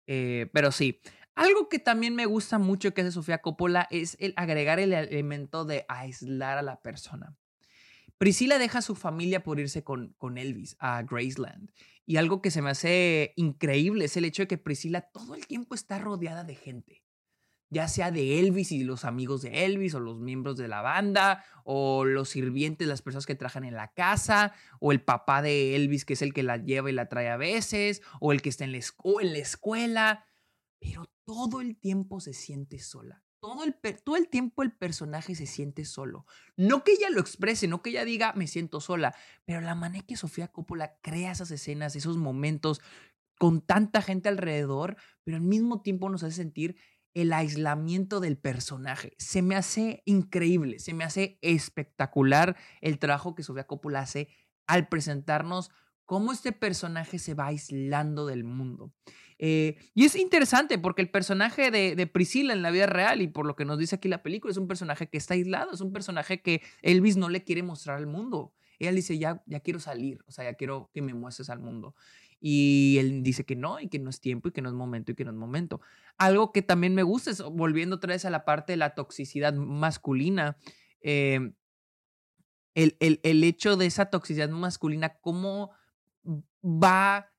Eh, 0.06 0.50
pero 0.52 0.72
sí, 0.72 1.00
algo 1.34 1.70
que 1.70 1.78
también 1.78 2.14
me 2.14 2.26
gusta 2.26 2.58
mucho 2.58 2.92
que 2.92 3.00
hace 3.00 3.12
Sofía 3.12 3.38
Coppola 3.38 3.88
es 3.90 4.18
el 4.20 4.34
agregar 4.36 4.78
el 4.78 4.92
elemento 4.92 5.64
de 5.64 5.86
aislar 5.88 6.58
a 6.58 6.62
la 6.62 6.82
persona. 6.82 7.34
Priscila 8.22 8.56
deja 8.58 8.78
a 8.78 8.82
su 8.82 8.94
familia 8.94 9.42
por 9.42 9.58
irse 9.58 9.82
con, 9.82 10.12
con 10.12 10.38
Elvis 10.38 10.76
a 10.78 11.02
Graceland. 11.02 11.72
Y 12.06 12.18
algo 12.18 12.40
que 12.40 12.52
se 12.52 12.62
me 12.62 12.70
hace 12.70 13.32
increíble 13.34 14.04
es 14.04 14.16
el 14.16 14.24
hecho 14.24 14.44
de 14.44 14.46
que 14.46 14.58
Priscila 14.58 15.00
todo 15.00 15.34
el 15.34 15.44
tiempo 15.48 15.74
está 15.74 15.98
rodeada 15.98 16.44
de 16.44 16.54
gente. 16.54 17.02
Ya 17.68 17.88
sea 17.88 18.12
de 18.12 18.38
Elvis 18.38 18.70
y 18.70 18.84
los 18.84 19.04
amigos 19.04 19.42
de 19.42 19.64
Elvis, 19.64 19.94
o 19.94 19.98
los 19.98 20.20
miembros 20.20 20.56
de 20.56 20.68
la 20.68 20.82
banda, 20.82 21.44
o 21.64 22.04
los 22.04 22.28
sirvientes, 22.28 22.86
las 22.86 23.02
personas 23.02 23.26
que 23.26 23.34
trabajan 23.34 23.64
en 23.64 23.74
la 23.74 23.92
casa, 23.92 24.54
o 24.78 24.92
el 24.92 25.02
papá 25.02 25.42
de 25.42 25.74
Elvis, 25.74 26.04
que 26.04 26.12
es 26.12 26.22
el 26.22 26.32
que 26.32 26.44
la 26.44 26.58
lleva 26.58 26.90
y 26.90 26.92
la 26.92 27.08
trae 27.08 27.28
a 27.28 27.36
veces, 27.36 28.02
o 28.20 28.30
el 28.30 28.40
que 28.40 28.50
está 28.50 28.62
en 28.62 28.70
la, 28.70 28.78
en 28.78 29.32
la 29.32 29.38
escuela. 29.38 30.26
Pero 30.78 31.10
todo 31.24 31.60
el 31.60 31.76
tiempo 31.76 32.20
se 32.20 32.34
siente 32.34 32.78
sola 32.78 33.21
todo 33.42 33.64
el, 33.64 33.74
todo 34.04 34.16
el 34.16 34.28
tiempo 34.28 34.62
el 34.62 34.70
personaje 34.70 35.34
se 35.34 35.46
siente 35.46 35.84
solo. 35.84 36.26
No 36.56 36.84
que 36.84 36.92
ella 36.92 37.10
lo 37.10 37.20
exprese, 37.20 37.66
no 37.66 37.82
que 37.82 37.90
ella 37.90 38.04
diga 38.04 38.32
me 38.34 38.46
siento 38.46 38.80
sola, 38.80 39.16
pero 39.44 39.60
la 39.60 39.74
manera 39.74 40.06
que 40.06 40.16
Sofía 40.16 40.46
Coppola 40.46 40.96
crea 41.02 41.32
esas 41.32 41.50
escenas, 41.50 41.96
esos 41.96 42.16
momentos 42.16 42.80
con 43.40 43.60
tanta 43.60 44.00
gente 44.00 44.28
alrededor, 44.28 44.96
pero 45.24 45.38
al 45.38 45.42
mismo 45.42 45.82
tiempo 45.82 46.08
nos 46.08 46.22
hace 46.22 46.36
sentir 46.36 46.76
el 47.14 47.32
aislamiento 47.32 48.20
del 48.20 48.38
personaje. 48.38 49.14
Se 49.18 49.42
me 49.42 49.56
hace 49.56 50.04
increíble, 50.04 50.78
se 50.78 50.94
me 50.94 51.02
hace 51.02 51.40
espectacular 51.42 52.56
el 52.80 53.00
trabajo 53.00 53.34
que 53.34 53.42
Sofía 53.42 53.66
Coppola 53.66 54.00
hace 54.00 54.28
al 54.68 54.86
presentarnos 54.86 55.72
cómo 56.04 56.30
este 56.30 56.52
personaje 56.52 57.18
se 57.18 57.34
va 57.34 57.46
aislando 57.46 58.24
del 58.26 58.44
mundo. 58.44 58.92
Eh, 59.44 59.74
y 59.92 60.04
es 60.04 60.14
interesante 60.14 60.78
porque 60.78 61.02
el 61.02 61.10
personaje 61.10 61.72
de, 61.72 62.06
Priscila 62.06 62.52
en 62.52 62.62
la 62.62 62.70
vida 62.70 62.86
real 62.86 63.22
y 63.22 63.26
por 63.26 63.44
lo 63.44 63.56
que 63.56 63.64
nos 63.64 63.76
dice 63.76 63.96
aquí 63.96 64.06
la 64.06 64.22
película 64.22 64.52
es 64.52 64.56
un 64.56 64.68
personaje 64.68 65.08
que 65.08 65.18
está 65.18 65.34
aislado, 65.34 65.72
es 65.72 65.80
un 65.80 65.92
personaje 65.92 66.40
que 66.40 66.62
Elvis 66.80 67.16
no 67.16 67.28
le 67.28 67.42
quiere 67.42 67.64
mostrar 67.64 67.96
al 67.96 68.06
mundo. 68.06 68.54
Ella 68.78 68.92
dice, 68.92 69.18
ya, 69.18 69.42
ya 69.46 69.58
quiero 69.58 69.80
salir, 69.80 70.22
o 70.28 70.30
sea, 70.30 70.44
ya 70.44 70.54
quiero 70.54 70.90
que 70.94 71.02
me 71.02 71.12
muestres 71.12 71.50
al 71.50 71.58
mundo. 71.58 71.96
Y 72.38 72.98
él 73.00 73.24
dice 73.24 73.44
que 73.44 73.56
no, 73.56 73.80
y 73.80 73.88
que 73.88 73.98
no 73.98 74.10
es 74.10 74.20
tiempo, 74.20 74.48
y 74.48 74.52
que 74.52 74.62
no 74.62 74.68
es 74.68 74.76
momento, 74.76 75.10
y 75.10 75.16
que 75.16 75.24
no 75.24 75.32
es 75.32 75.36
momento. 75.36 75.80
Algo 76.18 76.52
que 76.52 76.62
también 76.62 76.94
me 76.94 77.02
gusta 77.02 77.32
es, 77.32 77.42
volviendo 77.42 77.96
otra 77.96 78.12
vez 78.12 78.24
a 78.24 78.30
la 78.30 78.44
parte 78.44 78.74
de 78.74 78.76
la 78.76 78.94
toxicidad 78.94 79.54
masculina, 79.54 80.56
eh, 81.00 81.50
el, 82.76 82.96
el, 83.00 83.18
el 83.24 83.42
hecho 83.42 83.76
de 83.76 83.86
esa 83.86 84.06
toxicidad 84.06 84.50
masculina, 84.50 85.18
cómo 85.20 85.72
va 86.62 87.31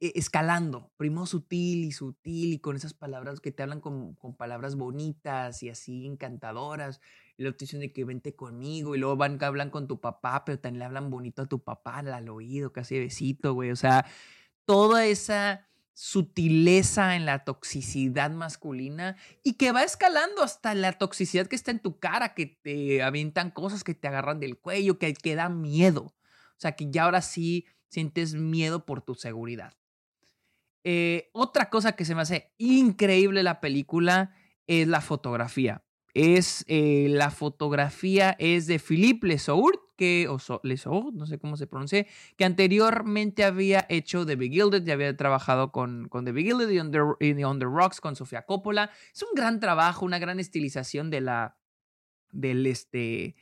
escalando, 0.00 0.92
primero 0.96 1.26
sutil 1.26 1.84
y 1.84 1.92
sutil 1.92 2.52
y 2.52 2.58
con 2.60 2.76
esas 2.76 2.94
palabras 2.94 3.40
que 3.40 3.52
te 3.52 3.62
hablan 3.62 3.80
con, 3.80 4.16
palabras 4.36 4.76
bonitas 4.76 5.62
y 5.62 5.68
así 5.68 6.06
encantadoras. 6.06 7.00
Y 7.36 7.42
luego 7.42 7.56
te 7.56 7.64
dicen 7.64 7.80
de 7.80 7.92
que 7.92 8.04
vente 8.04 8.34
conmigo 8.34 8.94
y 8.94 8.98
luego 8.98 9.16
van, 9.16 9.42
hablan 9.42 9.70
con 9.70 9.86
tu 9.86 10.00
papá, 10.00 10.44
pero 10.44 10.58
también 10.58 10.80
le 10.80 10.84
hablan 10.86 11.10
bonito 11.10 11.42
a 11.42 11.46
tu 11.46 11.62
papá 11.62 11.98
al 11.98 12.28
oído, 12.28 12.72
casi 12.72 12.98
besito, 12.98 13.54
güey. 13.54 13.70
O 13.70 13.76
sea, 13.76 14.06
toda 14.64 15.04
esa 15.06 15.66
sutileza 15.92 17.16
en 17.16 17.24
la 17.24 17.44
toxicidad 17.44 18.30
masculina 18.30 19.16
y 19.42 19.54
que 19.54 19.72
va 19.72 19.82
escalando 19.82 20.42
hasta 20.42 20.74
la 20.74 20.92
toxicidad 20.92 21.46
que 21.46 21.56
está 21.56 21.70
en 21.70 21.80
tu 21.80 21.98
cara, 21.98 22.34
que 22.34 22.46
te 22.46 23.02
avientan 23.02 23.50
cosas 23.50 23.82
que 23.82 23.94
te 23.94 24.06
agarran 24.06 24.38
del 24.38 24.58
cuello, 24.58 24.98
que, 24.98 25.14
que 25.14 25.34
da 25.34 25.48
miedo. 25.48 26.14
O 26.56 26.58
sea, 26.58 26.72
que 26.72 26.90
ya 26.90 27.04
ahora 27.04 27.22
sí 27.22 27.66
sientes 27.88 28.34
miedo 28.34 28.84
por 28.84 29.02
tu 29.02 29.14
seguridad. 29.14 29.74
Eh, 30.84 31.30
otra 31.32 31.68
cosa 31.68 31.92
que 31.96 32.04
se 32.04 32.14
me 32.14 32.22
hace 32.22 32.52
increíble 32.58 33.42
la 33.42 33.60
película 33.60 34.34
es 34.66 34.86
la 34.86 35.00
fotografía. 35.00 35.82
Es 36.14 36.64
eh, 36.68 37.08
la 37.10 37.30
fotografía 37.30 38.36
es 38.38 38.66
de 38.66 38.78
Philippe 38.78 39.26
Lesourt, 39.26 39.80
que, 39.96 40.28
o 40.28 40.38
Lesourt, 40.62 41.14
no 41.14 41.26
sé 41.26 41.38
cómo 41.38 41.56
se 41.56 41.66
pronuncia, 41.66 42.06
que 42.36 42.44
anteriormente 42.44 43.44
había 43.44 43.86
hecho 43.88 44.24
The 44.24 44.36
Begilded, 44.36 44.84
ya 44.84 44.94
había 44.94 45.16
trabajado 45.16 45.72
con, 45.72 46.08
con 46.08 46.24
The 46.24 46.32
Begilded 46.32 46.70
y 46.70 46.78
on 47.44 47.58
the, 47.58 47.64
Rocks 47.64 48.00
con 48.00 48.14
Sofía 48.14 48.42
Coppola. 48.42 48.90
Es 49.12 49.22
un 49.22 49.30
gran 49.34 49.58
trabajo, 49.58 50.04
una 50.04 50.18
gran 50.18 50.38
estilización 50.38 51.10
de 51.10 51.20
la, 51.20 51.58
del, 52.30 52.66
este, 52.66 53.34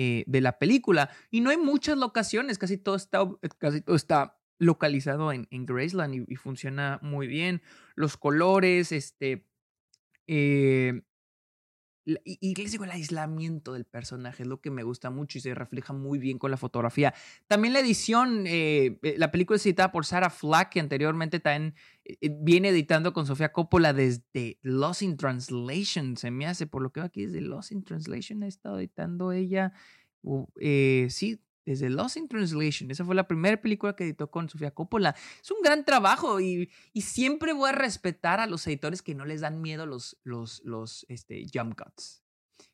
eh, 0.00 0.22
de 0.28 0.40
la 0.40 0.60
película. 0.60 1.10
Y 1.28 1.40
no 1.40 1.50
hay 1.50 1.56
muchas 1.56 1.98
locaciones, 1.98 2.56
casi 2.56 2.78
todo 2.78 2.94
está, 2.94 3.28
casi 3.58 3.80
todo 3.80 3.96
está 3.96 4.38
localizado 4.60 5.32
en, 5.32 5.48
en 5.50 5.66
Graceland 5.66 6.14
y, 6.28 6.36
funciona 6.36 7.00
muy 7.02 7.26
bien. 7.26 7.62
Los 7.96 8.16
colores, 8.16 8.92
este... 8.92 9.44
Eh, 10.28 11.02
y, 12.24 12.54
les 12.54 12.72
digo, 12.72 12.84
el 12.84 12.90
aislamiento 12.90 13.72
del 13.72 13.84
personaje 13.84 14.42
es 14.42 14.48
lo 14.48 14.60
que 14.60 14.70
me 14.70 14.82
gusta 14.82 15.10
mucho 15.10 15.38
y 15.38 15.40
se 15.40 15.54
refleja 15.54 15.92
muy 15.92 16.18
bien 16.18 16.38
con 16.38 16.50
la 16.50 16.56
fotografía. 16.56 17.14
También 17.46 17.74
la 17.74 17.80
edición, 17.80 18.44
eh, 18.46 18.98
la 19.16 19.30
película 19.30 19.56
es 19.56 19.66
editada 19.66 19.92
por 19.92 20.06
Sarah 20.06 20.30
Flack, 20.30 20.70
que 20.70 20.80
anteriormente 20.80 21.40
también 21.40 21.74
viene 22.40 22.70
editando 22.70 23.12
con 23.12 23.26
Sofía 23.26 23.52
Coppola 23.52 23.92
desde 23.92 24.58
Lost 24.62 25.02
in 25.02 25.16
Translation, 25.16 26.16
se 26.16 26.30
me 26.30 26.46
hace, 26.46 26.66
por 26.66 26.82
lo 26.82 26.90
que 26.90 27.00
veo 27.00 27.06
aquí 27.06 27.26
desde 27.26 27.40
Lost 27.40 27.72
in 27.72 27.84
Translation 27.84 28.42
ha 28.42 28.46
estado 28.46 28.78
editando 28.78 29.32
ella, 29.32 29.72
eh, 30.60 31.06
sí, 31.10 31.40
desde 31.68 31.90
Lost 31.90 32.16
in 32.16 32.28
Translation. 32.28 32.90
Esa 32.90 33.04
fue 33.04 33.14
la 33.14 33.28
primera 33.28 33.60
película 33.60 33.94
que 33.94 34.04
editó 34.04 34.30
con 34.30 34.48
Sofía 34.48 34.70
Coppola. 34.70 35.14
Es 35.42 35.50
un 35.50 35.58
gran 35.62 35.84
trabajo 35.84 36.40
y, 36.40 36.70
y, 36.92 37.02
siempre 37.02 37.52
voy 37.52 37.68
a 37.68 37.72
respetar 37.72 38.40
a 38.40 38.46
los 38.46 38.66
editores 38.66 39.02
que 39.02 39.14
no 39.14 39.24
les 39.24 39.42
dan 39.42 39.60
miedo 39.60 39.84
los, 39.84 40.18
los, 40.24 40.62
los 40.64 41.04
este, 41.08 41.44
jump 41.52 41.74
cuts. 41.76 42.22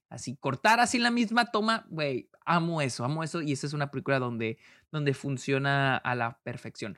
Así, 0.09 0.37
cortar 0.37 0.79
así 0.79 0.99
la 0.99 1.11
misma 1.11 1.51
toma, 1.51 1.87
güey, 1.91 2.31
amo 2.47 2.81
eso, 2.81 3.05
amo 3.05 3.25
eso 3.25 3.43
y 3.43 3.53
esa 3.53 3.67
es 3.67 3.73
una 3.73 3.91
película 3.91 4.21
donde, 4.21 4.59
donde 4.93 5.13
funciona 5.13 5.97
a 5.97 6.15
la 6.15 6.39
perfección 6.45 6.97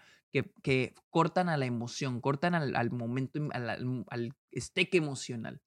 que, 0.62 0.95
cortan 1.11 1.49
a 1.49 1.57
la 1.57 1.67
emoción, 1.67 2.21
cortan 2.21 2.55
al, 2.55 2.91
momento, 2.91 3.41
al, 3.53 4.05
al 4.11 4.35
esteque 4.50 4.99
emocional. 4.99 5.62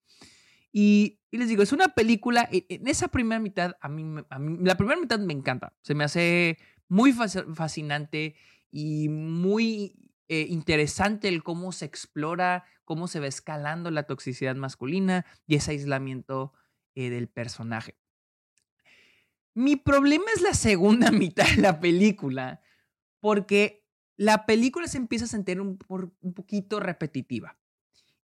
Y, 0.72 1.20
les 1.32 1.48
digo, 1.48 1.64
es 1.64 1.74
una 1.74 1.90
película, 1.90 2.48
e, 2.52 2.66
en 2.70 2.88
esa 2.88 3.08
primera 3.08 3.40
mitad, 3.40 3.76
a 3.82 3.90
mí, 3.90 4.24
la 4.62 4.78
primera 4.78 5.00
mitad 5.00 5.20
me 5.20 5.34
encanta, 5.34 5.74
se 5.82 5.96
me 5.96 6.04
hace 6.04 6.58
muy 6.88 7.14
fascinante 7.14 8.36
y 8.72 9.10
muy 9.10 9.96
eh, 10.28 10.46
interesante 10.50 11.28
el 11.28 11.44
cómo 11.44 11.72
se 11.72 11.86
explora, 11.86 12.66
cómo 12.86 13.08
se 13.08 13.20
va 13.20 13.28
escalando 13.28 13.92
la 13.92 14.04
toxicidad 14.04 14.56
masculina 14.56 15.26
y 15.48 15.56
ese 15.56 15.72
aislamiento 15.72 16.54
eh, 16.96 17.10
del 17.10 17.28
personaje. 17.28 17.96
Mi 19.56 19.76
problema 19.76 20.26
es 20.36 20.42
la 20.42 20.54
segunda 20.54 21.12
mitad 21.12 21.48
de 21.48 21.62
la 21.62 21.80
película, 21.80 22.62
porque 23.20 23.86
la 24.18 24.46
película 24.46 24.88
se 24.88 24.98
empieza 24.98 25.26
a 25.26 25.30
sentir 25.30 25.62
un, 25.62 25.80
un 25.88 26.34
poquito 26.34 26.80
repetitiva. 26.80 27.58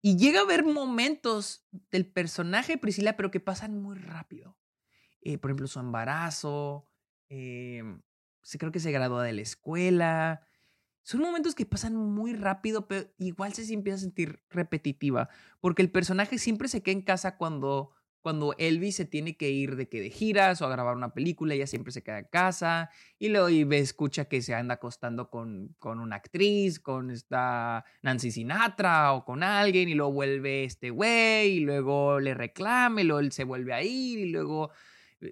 Y 0.02 0.18
llega 0.18 0.40
a 0.40 0.44
haber 0.44 0.64
momentos 0.64 1.68
del 1.92 2.08
personaje 2.08 2.74
de 2.74 2.78
Priscila, 2.80 3.16
pero 3.16 3.32
que 3.32 3.40
pasan 3.40 3.80
muy 3.80 3.96
rápido. 3.98 4.58
Eh, 5.22 5.38
por 5.38 5.52
ejemplo, 5.52 5.68
su 5.68 5.80
embarazo, 5.80 6.90
eh, 7.30 7.84
creo 8.58 8.72
que 8.72 8.80
se 8.80 8.92
graduó 8.92 9.22
de 9.22 9.34
la 9.34 9.42
escuela. 9.42 10.42
Son 11.04 11.22
momentos 11.22 11.56
que 11.56 11.66
pasan 11.66 11.96
muy 11.96 12.34
rápido, 12.34 12.88
pero 12.88 13.12
igual 13.18 13.54
se 13.54 13.72
empieza 13.74 13.98
a 13.98 14.02
sentir 14.02 14.44
repetitiva, 14.50 15.30
porque 15.60 15.82
el 15.82 15.92
personaje 15.92 16.38
siempre 16.38 16.68
se 16.68 16.82
queda 16.84 16.94
en 16.94 17.02
casa 17.02 17.38
cuando 17.38 17.92
cuando 18.22 18.54
Elvis 18.58 18.96
se 18.96 19.06
tiene 19.06 19.36
que 19.36 19.50
ir 19.50 19.76
de 19.76 19.90
que 19.90 20.00
de 20.00 20.10
giras 20.10 20.62
o 20.62 20.66
a 20.66 20.70
grabar 20.70 20.96
una 20.96 21.14
película, 21.14 21.54
ella 21.54 21.68
siempre 21.68 21.92
se 21.92 22.04
queda 22.04 22.20
en 22.20 22.26
casa 22.26 22.90
y 23.20 23.30
luego 23.30 23.50
y 23.50 23.68
escucha 23.76 24.26
que 24.26 24.42
se 24.42 24.54
anda 24.54 24.76
acostando 24.76 25.30
con, 25.30 25.76
con 25.80 26.00
una 26.00 26.18
actriz, 26.18 26.80
con 26.80 27.12
esta 27.12 27.84
Nancy 28.02 28.32
Sinatra 28.32 29.14
o 29.14 29.26
con 29.26 29.44
alguien 29.44 29.90
y 29.90 29.96
luego 29.96 30.12
vuelve 30.12 30.64
este 30.64 30.92
güey 30.92 31.58
y 31.58 31.60
luego 31.62 32.20
le 32.20 32.34
reclame, 32.34 33.02
y 33.02 33.06
luego 33.06 33.20
él 33.20 33.32
se 33.32 33.44
vuelve 33.44 33.74
a 33.74 33.82
ir 33.82 34.20
y 34.20 34.30
luego 34.30 34.72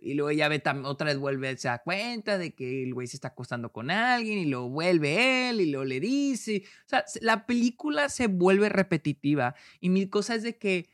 y 0.02 0.14
luego 0.14 0.30
ella 0.30 0.48
ve 0.48 0.62
otra 0.84 1.08
vez 1.08 1.18
vuelve, 1.18 1.58
se 1.58 1.68
da 1.68 1.80
cuenta 1.80 2.38
de 2.38 2.54
que 2.54 2.84
el 2.84 2.94
güey 2.94 3.08
se 3.08 3.18
está 3.18 3.30
acostando 3.30 3.72
con 3.72 3.90
alguien 3.90 4.38
y 4.38 4.46
luego 4.46 4.70
vuelve 4.70 5.50
él 5.50 5.62
y 5.62 5.72
luego 5.72 5.86
le 5.86 6.00
dice. 6.00 6.64
O 6.86 6.90
sea, 6.90 7.06
la 7.22 7.46
película 7.46 8.10
se 8.10 8.28
vuelve 8.28 8.70
repetitiva 8.70 9.56
y 9.80 9.90
mi 9.90 10.08
cosa 10.08 10.36
es 10.36 10.44
de 10.44 10.58
que 10.58 10.90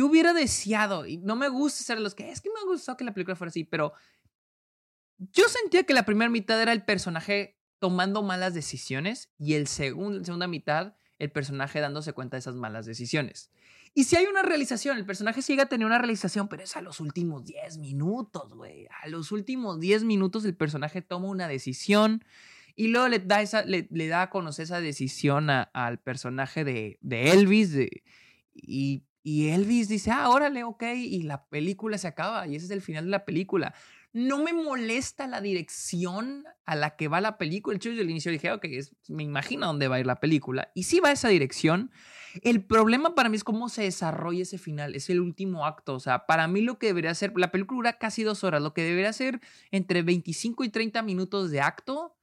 yo 0.00 0.06
hubiera 0.06 0.32
deseado, 0.32 1.04
y 1.06 1.18
no 1.18 1.36
me 1.36 1.50
gusta 1.50 1.84
ser 1.84 2.00
los 2.00 2.14
que 2.14 2.30
es 2.30 2.40
que 2.40 2.48
me 2.48 2.64
gustó 2.64 2.96
que 2.96 3.04
la 3.04 3.12
película 3.12 3.36
fuera 3.36 3.50
así, 3.50 3.64
pero 3.64 3.92
yo 5.18 5.46
sentía 5.46 5.84
que 5.84 5.92
la 5.92 6.06
primera 6.06 6.30
mitad 6.30 6.60
era 6.60 6.72
el 6.72 6.86
personaje 6.86 7.60
tomando 7.80 8.22
malas 8.22 8.54
decisiones 8.54 9.30
y 9.38 9.54
el 9.54 9.66
segundo, 9.66 10.24
segunda 10.24 10.46
mitad 10.46 10.94
el 11.18 11.30
personaje 11.30 11.80
dándose 11.80 12.14
cuenta 12.14 12.36
de 12.38 12.38
esas 12.38 12.54
malas 12.54 12.86
decisiones. 12.86 13.50
Y 13.92 14.04
si 14.04 14.16
hay 14.16 14.24
una 14.24 14.40
realización, 14.40 14.96
el 14.96 15.04
personaje 15.04 15.42
sigue 15.42 15.60
a 15.60 15.66
tener 15.66 15.86
una 15.86 15.98
realización, 15.98 16.48
pero 16.48 16.62
es 16.62 16.74
a 16.78 16.80
los 16.80 16.98
últimos 17.00 17.44
10 17.44 17.76
minutos, 17.76 18.54
güey. 18.54 18.86
A 19.02 19.08
los 19.08 19.30
últimos 19.30 19.80
10 19.80 20.04
minutos 20.04 20.46
el 20.46 20.56
personaje 20.56 21.02
toma 21.02 21.28
una 21.28 21.46
decisión 21.46 22.24
y 22.74 22.88
luego 22.88 23.08
le 23.08 23.18
da, 23.18 23.42
esa, 23.42 23.66
le, 23.66 23.86
da 24.08 24.22
a 24.22 24.30
conocer 24.30 24.62
esa 24.62 24.80
decisión 24.80 25.50
al 25.50 25.98
personaje 25.98 26.64
de, 26.64 26.98
Elvis 27.02 27.76
y, 28.54 29.04
y, 29.22 29.48
Elvis 29.48 29.88
dice, 29.88 30.10
ah, 30.10 30.28
órale, 30.28 30.64
ok, 30.64 30.82
y 30.94 31.22
la 31.22 31.46
película 31.46 31.98
se 31.98 32.08
acaba 32.08 32.46
y 32.46 32.56
ese 32.56 32.66
es 32.66 32.70
el 32.70 32.82
final 32.82 33.04
de 33.04 33.10
la 33.10 33.24
película. 33.24 33.74
No 34.12 34.42
me 34.42 34.52
molesta 34.52 35.28
la 35.28 35.40
dirección 35.40 36.44
a 36.64 36.74
la 36.74 36.96
que 36.96 37.06
va 37.06 37.20
la 37.20 37.38
película. 37.38 37.78
Yo 37.78 37.90
desde 37.90 38.02
el 38.02 38.10
inicio 38.10 38.32
dije, 38.32 38.50
ok, 38.50 38.66
me 39.08 39.22
imagino 39.22 39.66
dónde 39.66 39.86
va 39.86 39.96
a 39.96 40.00
ir 40.00 40.06
la 40.06 40.18
película. 40.18 40.72
Y 40.74 40.82
sí 40.82 40.98
va 40.98 41.12
esa 41.12 41.28
dirección. 41.28 41.92
El 42.42 42.64
problema 42.64 43.14
para 43.14 43.28
mí 43.28 43.36
es 43.36 43.44
cómo 43.44 43.68
se 43.68 43.82
desarrolla 43.82 44.42
ese 44.42 44.58
final, 44.58 44.94
es 44.94 45.10
el 45.10 45.20
último 45.20 45.64
acto. 45.66 45.94
O 45.94 46.00
sea, 46.00 46.26
para 46.26 46.48
mí 46.48 46.60
lo 46.60 46.78
que 46.78 46.86
debería 46.86 47.14
ser, 47.14 47.32
la 47.36 47.52
película 47.52 47.76
dura 47.76 47.98
casi 47.98 48.22
dos 48.22 48.42
horas, 48.42 48.62
lo 48.62 48.74
que 48.74 48.82
debería 48.82 49.12
ser 49.12 49.40
entre 49.70 50.02
25 50.02 50.64
y 50.64 50.70
30 50.70 51.02
minutos 51.02 51.50
de 51.50 51.60
acto, 51.60 52.16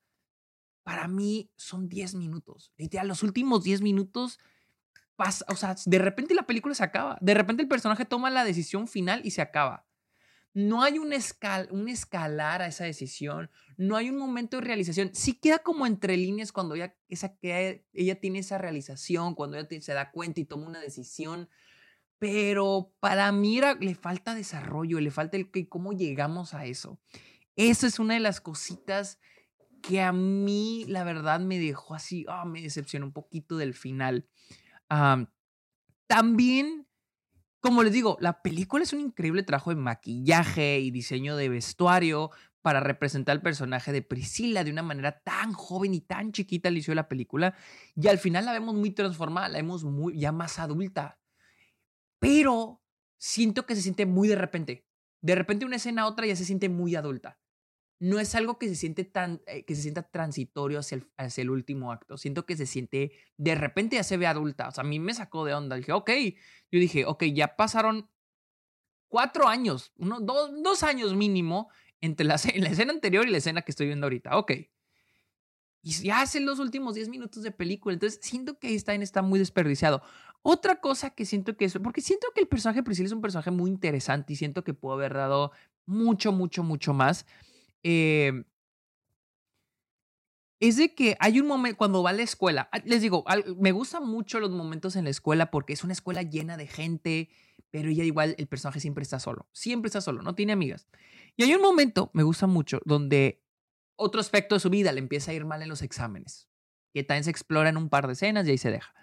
para 0.84 1.08
mí 1.08 1.52
son 1.56 1.90
10 1.90 2.16
minutos. 2.16 2.72
Literal, 2.78 3.08
los 3.08 3.24
últimos 3.24 3.64
10 3.64 3.82
minutos 3.82 4.40
pasa, 5.18 5.46
o 5.50 5.56
sea, 5.56 5.76
de 5.86 6.00
repente 6.00 6.34
la 6.34 6.48
película 6.48 6.74
se 6.74 6.84
acaba. 6.84 7.18
De 7.20 7.34
repente 7.34 7.62
el 7.62 7.68
personaje 7.68 8.06
toma 8.06 8.30
la 8.30 8.46
decisión 8.46 8.88
final 8.88 9.20
y 9.26 9.32
se 9.32 9.42
acaba. 9.42 9.86
No 10.54 10.82
hay 10.82 10.98
un, 10.98 11.12
escal, 11.12 11.68
un 11.72 11.90
escalar 11.90 12.62
a 12.62 12.68
esa 12.68 12.86
decisión, 12.86 13.52
no 13.76 13.96
hay 13.96 14.10
un 14.10 14.18
momento 14.18 14.58
de 14.58 14.66
realización. 14.66 15.12
Sí 15.14 15.34
queda 15.34 15.60
como 15.60 15.86
entre 15.86 16.18
líneas 16.18 16.52
cuando 16.52 16.76
ella, 16.76 16.96
esa, 17.10 17.36
que 17.38 17.86
ella 17.94 18.20
tiene 18.20 18.40
esa 18.40 18.58
realización, 18.58 19.36
cuando 19.36 19.58
ella 19.58 19.68
se 19.82 19.94
da 19.94 20.10
cuenta 20.12 20.40
y 20.40 20.46
toma 20.46 20.68
una 20.68 20.80
decisión. 20.80 21.50
Pero 22.18 22.92
para 23.00 23.32
mí 23.32 23.60
le 23.80 23.94
falta 23.94 24.34
desarrollo, 24.34 25.00
le 25.00 25.12
falta 25.12 25.38
el 25.38 25.52
que 25.52 25.68
cómo 25.68 25.94
llegamos 25.94 26.56
a 26.56 26.66
eso. 26.66 27.00
Esa 27.56 27.86
es 27.86 28.00
una 28.00 28.16
de 28.16 28.20
las 28.20 28.42
cositas 28.42 29.20
que 29.82 30.02
a 30.02 30.12
mí, 30.12 30.86
la 30.88 31.04
verdad, 31.04 31.40
me 31.40 31.60
dejó 31.60 31.94
así, 31.94 32.26
ah, 32.28 32.46
me 32.46 32.62
decepcionó 32.62 33.06
un 33.06 33.14
poquito 33.14 33.58
del 33.58 33.74
final. 33.74 34.28
También 36.08 36.88
como 37.60 37.84
les 37.84 37.92
digo, 37.92 38.18
la 38.22 38.42
película 38.42 38.84
es 38.84 38.94
un 38.94 39.02
increíble 39.02 39.44
trabajo 39.44 39.72
de 39.72 39.76
maquillaje 39.76 40.80
y 40.80 40.92
diseño 40.92 41.36
de 41.36 41.50
vestuario 41.50 42.32
para 42.62 42.80
representar 42.80 43.34
al 43.34 43.42
personaje 43.42 43.92
de 43.92 44.02
Priscila 44.02 44.64
de 44.64 44.72
una 44.72 44.84
manera 44.84 45.20
tan 45.20 45.54
joven 45.54 45.94
y 45.94 46.02
tan 46.02 46.32
chiquita 46.32 46.70
al 46.70 46.76
inicio 46.76 46.92
de 46.92 46.96
la 46.96 47.10
película. 47.10 47.56
Y 47.96 48.08
al 48.08 48.20
final 48.20 48.46
la 48.46 48.54
vemos 48.54 48.76
muy 48.76 48.92
transformada, 48.92 49.50
la 49.50 49.58
vemos 49.58 49.84
muy, 49.84 50.18
ya 50.18 50.32
más 50.32 50.60
adulta. 50.60 51.20
Pero 52.20 52.82
siento 53.18 53.66
que 53.66 53.76
se 53.76 53.82
siente 53.82 54.06
muy 54.06 54.28
de 54.28 54.36
repente. 54.36 54.86
De 55.22 55.36
repente 55.36 55.66
una 55.66 55.78
escena 55.78 56.04
a 56.04 56.08
otra 56.08 56.28
ya 56.28 56.36
se 56.36 56.46
siente 56.46 56.70
muy 56.70 56.96
adulta 56.96 57.40
no 58.00 58.20
es 58.20 58.36
algo 58.36 58.60
que 58.60 58.68
se 58.68 58.76
siente 58.76 59.06
tan, 59.06 59.42
eh, 59.48 59.66
que 59.66 59.76
se 59.76 59.82
sienta 59.82 60.04
transitorio 60.04 60.80
hacia 60.80 60.98
el, 60.98 61.12
hacia 61.18 61.42
el, 61.42 61.50
último 61.50 61.92
acto. 61.92 62.18
Siento 62.18 62.46
que 62.46 62.56
se 62.56 62.66
siente, 62.66 63.12
de 63.38 63.56
repente 63.56 63.96
ya 63.96 64.04
se 64.04 64.18
ve 64.18 64.28
adulta. 64.28 64.68
O 64.68 64.72
sea, 64.72 64.84
a 64.84 64.88
mí 64.88 65.00
me 65.00 65.14
sacó 65.14 65.46
de 65.46 65.54
onda. 65.54 65.76
Dije, 65.76 65.92
ok, 65.92 66.12
yo 66.72 66.80
dije, 66.80 67.06
ok, 67.06 67.24
ya 67.26 67.56
pasaron 67.56 68.10
cuatro 69.08 69.48
años, 69.48 69.94
uno, 69.98 70.20
dos, 70.20 70.52
dos 70.62 70.84
años 70.84 71.16
mínimo 71.16 71.70
entre 72.02 72.26
la, 72.26 72.36
la, 72.56 72.70
escena 72.70 72.94
anterior 72.94 73.28
y 73.28 73.32
la 73.32 73.38
escena 73.38 73.62
que 73.64 73.72
estoy 73.72 73.88
viendo 73.88 74.06
ahorita. 74.06 74.38
Ok. 74.38 74.52
Y 75.82 75.92
ya 76.04 76.22
hacen 76.22 76.46
los 76.46 76.60
últimos 76.60 76.96
diez 76.96 77.10
minutos 77.10 77.44
de 77.44 77.52
película. 77.52 77.94
Entonces, 77.94 78.20
siento 78.22 78.60
que 78.60 78.70
Einstein 78.70 79.02
está 79.02 79.22
muy 79.22 79.40
desperdiciado. 79.40 80.04
Otra 80.42 80.82
cosa 80.82 81.12
que 81.12 81.26
siento 81.26 81.58
que 81.58 81.66
es, 81.66 81.78
porque 81.82 82.02
siento 82.02 82.28
que 82.36 82.42
el 82.42 82.48
personaje 82.48 82.84
Priscila 82.84 83.08
es 83.08 83.14
un 83.14 83.22
personaje 83.22 83.52
muy 83.52 83.70
interesante 83.70 84.34
y 84.34 84.36
siento 84.36 84.64
que 84.64 84.74
pudo 84.74 84.94
haber 84.94 85.14
dado 85.14 85.52
mucho, 85.86 86.32
mucho, 86.32 86.64
mucho 86.64 86.94
más. 86.94 87.26
Eh, 87.84 88.44
es 90.60 90.78
de 90.78 90.96
que 90.96 91.16
hay 91.20 91.40
un 91.40 91.48
momento 91.48 91.78
cuando 91.78 92.02
va 92.02 92.10
a 92.10 92.14
la 92.14 92.24
escuela. 92.24 92.68
Ah, 92.72 92.80
les 92.84 93.02
digo, 93.02 93.24
me 93.58 93.72
gustan 93.72 94.08
mucho 94.08 94.40
los 94.40 94.50
momentos 94.50 94.96
en 94.96 95.04
la 95.04 95.12
escuela 95.12 95.52
porque 95.52 95.74
es 95.74 95.84
una 95.84 95.94
escuela 95.94 96.24
llena 96.24 96.58
de 96.58 96.68
gente, 96.68 97.30
pero 97.70 97.90
ella 97.90 98.04
igual 98.04 98.36
el 98.38 98.48
personaje 98.48 98.80
siempre 98.80 99.04
está 99.04 99.20
solo. 99.20 99.48
Siempre 99.52 99.88
está 99.88 100.02
solo, 100.02 100.24
no 100.24 100.34
tiene 100.34 100.54
amigas. 100.54 100.88
Y 101.36 101.44
hay 101.44 101.54
un 101.54 101.62
momento, 101.62 102.10
me 102.14 102.24
gusta 102.24 102.48
mucho, 102.48 102.80
donde 102.86 103.44
otro 103.96 104.20
aspecto 104.20 104.56
de 104.56 104.60
su 104.60 104.70
vida 104.70 104.92
le 104.92 105.00
empieza 105.00 105.32
a 105.32 105.36
ir 105.36 105.46
mal 105.46 105.62
en 105.62 105.70
los 105.70 105.84
exámenes. 105.84 106.50
Que 106.94 107.04
también 107.04 107.24
se 107.24 107.30
explora 107.30 107.70
en 107.70 107.78
un 107.78 107.90
par 107.90 108.08
de 108.08 108.14
escenas 108.14 108.48
y 108.48 108.52
ahí 108.52 108.58
se 108.58 108.72
deja. 108.72 108.94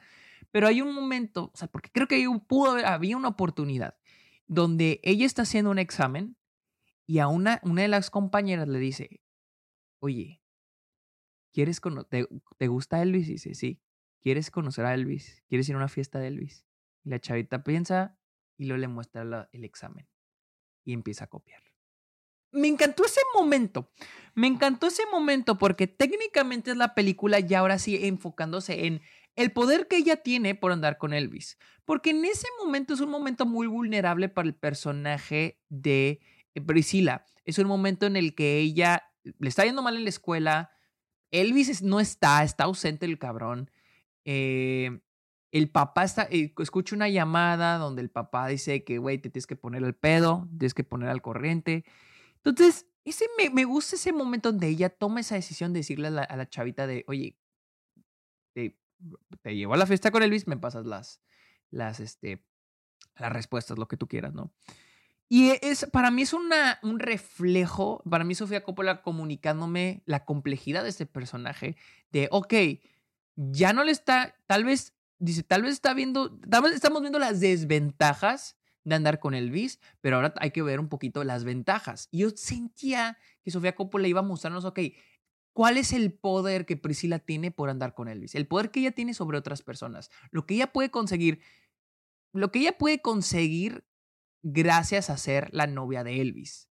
Pero 0.51 0.67
hay 0.67 0.83
un 0.83 0.93
momento, 0.93 1.53
o 1.55 1.57
sea, 1.57 1.69
porque 1.69 1.91
creo 1.93 2.09
que 2.09 2.27
pudo 2.49 2.73
haber, 2.73 2.87
había 2.87 3.17
una 3.17 3.29
oportunidad 3.29 3.97
donde 4.47 5.01
ella 5.05 5.25
está 5.25 5.43
haciendo 5.43 5.71
un 5.71 5.79
examen 5.79 6.37
y 7.07 7.19
a 7.19 7.29
una, 7.29 7.61
una 7.63 7.83
de 7.83 7.89
las 7.89 8.11
compañeras 8.11 8.69
le 8.69 8.79
dice, 8.79 9.21
oye, 10.01 10.43
¿quieres 11.53 11.81
te, 12.09 12.27
¿te 12.57 12.69
gusta 12.69 13.03
Elvis? 13.03 13.29
Y 13.29 13.33
dice, 13.33 13.55
sí. 13.55 13.81
¿Quieres 14.21 14.51
conocer 14.51 14.87
a 14.87 14.95
Elvis? 14.95 15.43
¿Quieres 15.49 15.69
ir 15.69 15.75
a 15.75 15.79
una 15.79 15.89
fiesta 15.89 16.19
de 16.19 16.29
Elvis? 16.29 16.65
Y 17.05 17.11
la 17.11 17.21
chavita 17.21 17.63
piensa 17.63 18.19
y 18.57 18.65
luego 18.65 18.81
le 18.81 18.89
muestra 18.89 19.51
el 19.53 19.65
examen 19.65 20.09
y 20.83 20.95
empieza 20.95 21.25
a 21.25 21.29
copiar. 21.29 21.63
Me 22.51 22.69
encantó 22.69 23.05
ese 23.05 23.21
momento. 23.35 23.91
Me 24.35 24.47
encantó 24.47 24.87
ese 24.87 25.03
momento 25.11 25.59
porque 25.59 25.87
técnicamente 25.87 26.71
es 26.71 26.77
la 26.77 26.95
película 26.95 27.41
ya 27.41 27.59
ahora 27.59 27.79
sí 27.79 28.07
enfocándose 28.07 28.87
en 28.87 29.03
el 29.37 29.53
poder 29.53 29.89
que 29.89 29.97
ella 29.97 30.17
tiene 30.17 30.55
por 30.55 30.73
andar 30.73 30.97
con 30.97 31.13
Elvis. 31.13 31.59
Porque 31.85 32.11
en 32.11 32.25
ese 32.25 32.47
momento 32.65 32.95
es 32.95 33.01
un 33.01 33.11
momento 33.11 33.45
muy 33.45 33.67
vulnerable 33.67 34.29
para 34.29 34.47
el 34.47 34.55
personaje 34.55 35.61
de 35.69 36.21
Priscila. 36.61 37.25
Es 37.45 37.59
un 37.59 37.67
momento 37.67 38.07
en 38.07 38.17
el 38.17 38.35
que 38.35 38.59
ella 38.59 39.03
le 39.23 39.49
está 39.49 39.65
yendo 39.65 39.83
mal 39.83 39.97
en 39.97 40.05
la 40.05 40.11
escuela. 40.11 40.71
Elvis 41.31 41.83
no 41.83 42.01
está, 42.01 42.43
está 42.45 42.65
ausente 42.65 43.07
el 43.07 43.19
cabrón. 43.19 43.71
Eh, 44.25 45.01
el 45.51 45.71
papá 45.71 46.05
está, 46.05 46.27
eh, 46.31 46.53
escucha 46.59 46.97
una 46.97 47.09
llamada 47.09 47.79
donde 47.79 48.03
el 48.03 48.11
papá 48.11 48.49
dice 48.49 48.83
que, 48.83 48.99
güey, 48.99 49.19
te 49.19 49.31
tienes 49.31 49.47
que 49.47 49.55
poner 49.55 49.85
el 49.85 49.95
pedo, 49.95 50.49
tienes 50.59 50.75
que 50.75 50.83
poner 50.83 51.09
al 51.09 51.23
corriente. 51.23 51.85
Entonces, 52.43 52.87
ese 53.05 53.27
me, 53.53 53.65
gusta 53.65 53.97
ese 53.97 54.13
momento 54.13 54.51
donde 54.51 54.67
ella 54.67 54.89
toma 54.89 55.21
esa 55.21 55.37
decisión 55.37 55.73
de 55.73 55.81
decirle 55.81 56.09
a 56.09 56.11
la, 56.11 56.49
chavita 56.49 56.87
de, 56.87 57.05
oye, 57.07 57.39
te, 58.53 58.77
te, 59.43 59.55
llevo 59.55 59.75
a 59.75 59.77
la 59.77 59.87
fiesta 59.87 60.11
con 60.11 60.23
Elvis, 60.23 60.49
me 60.49 60.57
pasas 60.57 60.87
las, 60.87 61.21
las, 61.71 62.01
este, 62.01 62.45
las 63.17 63.33
respuestas, 63.33 63.79
lo 63.79 63.87
que 63.87 63.97
tú 63.97 64.09
quieras, 64.09 64.35
¿no? 64.35 64.53
Y 65.29 65.51
es, 65.63 65.87
para 65.91 66.11
mí 66.11 66.23
es 66.23 66.33
una, 66.33 66.79
un 66.83 66.99
reflejo, 66.99 68.03
para 68.09 68.25
mí 68.25 68.35
Sofía 68.35 68.63
Coppola 68.63 69.03
comunicándome 69.03 70.03
la 70.07 70.25
complejidad 70.25 70.83
de 70.83 70.91
este 70.91 71.07
personaje, 71.07 71.77
de, 72.13 72.29
ok, 72.31 72.55
ya 73.37 73.73
no 73.73 73.85
le 73.85 73.93
está, 73.93 74.37
tal 74.47 74.65
vez, 74.65 74.95
dice, 75.19 75.43
tal 75.43 75.63
vez 75.63 75.73
está 75.73 75.95
viendo, 75.95 76.39
tal 76.39 76.63
vez 76.63 76.75
estamos 76.75 77.01
viendo 77.01 77.19
las 77.19 77.41
desventajas 77.41 78.57
de 78.85 78.95
andar 78.95 79.19
con 79.19 79.35
Elvis, 79.35 79.81
pero 80.01 80.17
ahora 80.17 80.35
hay 80.37 80.51
que 80.51 80.63
ver 80.63 80.79
un 80.79 80.89
poquito 80.89 81.25
las 81.25 81.45
ventajas. 81.45 82.09
Y 82.11 82.19
yo 82.19 82.31
sentía 82.31 83.19
que 83.43 83.51
Sofía 83.51 83.75
Coppola 83.75 84.07
iba 84.09 84.21
a 84.21 84.25
mostrarnos, 84.25 84.67
ok, 84.67 84.79
¿cuál 85.55 85.79
es 85.79 85.93
el 85.93 86.13
poder 86.13 86.67
que 86.67 86.77
Priscila 86.77 87.19
tiene 87.19 87.51
por 87.51 87.71
andar 87.71 87.95
con 87.95 88.09
Elvis? 88.09 88.35
El 88.35 88.47
poder 88.47 88.71
que 88.71 88.81
ella 88.81 88.93
tiene 88.93 89.15
sobre 89.15 89.39
otras 89.39 89.63
personas, 89.63 90.11
lo 90.31 90.47
que 90.47 90.55
ella 90.55 90.73
puede 90.73 90.91
conseguir, 90.91 91.41
lo 92.33 92.53
que 92.53 92.59
ella 92.61 92.77
puede 92.77 93.01
conseguir 93.01 93.85
gracias 94.45 95.11
a 95.11 95.17
ser 95.17 95.49
la 95.53 95.67
novia 95.67 96.05
de 96.05 96.21
Elvis. 96.21 96.69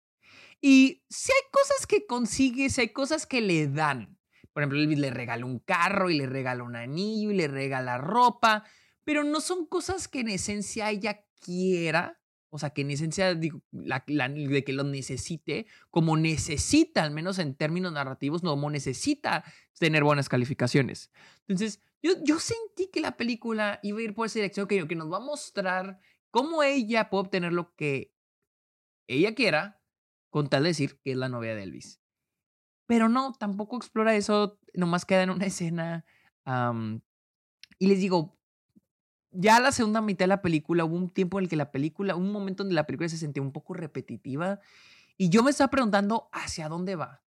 Y 0.60 1.02
si 1.08 1.32
hay 1.32 1.50
cosas 1.50 1.86
que 1.88 2.06
consigue, 2.06 2.70
si 2.70 2.82
hay 2.82 2.88
cosas 2.90 3.26
que 3.26 3.40
le 3.40 3.66
dan. 3.66 4.16
Por 4.52 4.62
ejemplo, 4.62 4.78
Elvis 4.78 4.98
le 4.98 5.10
regala 5.10 5.44
un 5.44 5.58
carro 5.58 6.10
y 6.10 6.18
le 6.18 6.26
regala 6.26 6.62
un 6.62 6.76
anillo 6.76 7.30
y 7.30 7.34
le 7.34 7.48
regala 7.48 7.98
ropa, 7.98 8.64
pero 9.02 9.24
no 9.24 9.40
son 9.40 9.66
cosas 9.66 10.06
que 10.06 10.20
en 10.20 10.28
esencia 10.28 10.90
ella 10.90 11.24
quiera, 11.40 12.20
o 12.50 12.58
sea, 12.58 12.70
que 12.70 12.82
en 12.82 12.90
esencia 12.90 13.34
de 13.34 14.64
que 14.64 14.72
lo 14.72 14.84
necesite, 14.84 15.66
como 15.90 16.16
necesita, 16.16 17.02
al 17.02 17.10
menos 17.10 17.38
en 17.38 17.54
términos 17.54 17.92
narrativos, 17.92 18.42
no 18.42 18.50
como 18.50 18.70
necesita 18.70 19.42
tener 19.78 20.04
buenas 20.04 20.28
calificaciones. 20.28 21.10
Entonces, 21.48 21.80
yo, 22.02 22.12
yo 22.22 22.38
sentí 22.38 22.88
que 22.92 23.00
la 23.00 23.16
película 23.16 23.80
iba 23.82 23.98
a 23.98 24.02
ir 24.02 24.14
por 24.14 24.26
esa 24.26 24.38
dirección 24.38 24.68
que 24.68 24.94
nos 24.94 25.10
va 25.10 25.16
a 25.16 25.20
mostrar 25.20 25.98
cómo 26.32 26.64
ella 26.64 27.10
puede 27.10 27.22
obtener 27.22 27.52
lo 27.52 27.76
que 27.76 28.12
ella 29.06 29.36
quiera 29.36 29.80
con 30.30 30.48
tal 30.48 30.64
de 30.64 30.70
decir 30.70 30.98
que 31.00 31.12
es 31.12 31.16
la 31.16 31.28
novia 31.28 31.54
de 31.54 31.62
Elvis. 31.62 32.00
Pero 32.86 33.08
no, 33.08 33.34
tampoco 33.34 33.76
explora 33.76 34.16
eso, 34.16 34.58
nomás 34.74 35.04
queda 35.04 35.22
en 35.22 35.30
una 35.30 35.46
escena. 35.46 36.04
y 37.78 37.86
les 37.86 38.00
digo, 38.00 38.36
ya 39.30 39.60
la 39.60 39.72
segunda 39.72 40.00
mitad 40.00 40.24
de 40.24 40.28
la 40.28 40.42
película 40.42 40.84
hubo 40.84 40.96
un 40.96 41.10
tiempo 41.10 41.38
en 41.38 41.44
el 41.44 41.48
que 41.50 41.56
la 41.56 41.70
película, 41.70 42.16
un 42.16 42.32
momento 42.32 42.64
donde 42.64 42.74
la 42.74 42.86
película 42.86 43.08
se 43.08 43.18
sentía 43.18 43.42
un 43.42 43.52
poco 43.52 43.74
repetitiva 43.74 44.60
y 45.16 45.28
yo 45.28 45.42
me 45.42 45.50
estaba 45.50 45.70
preguntando 45.70 46.28
hacia 46.32 46.68
dónde 46.68 46.96
va. 46.96 47.22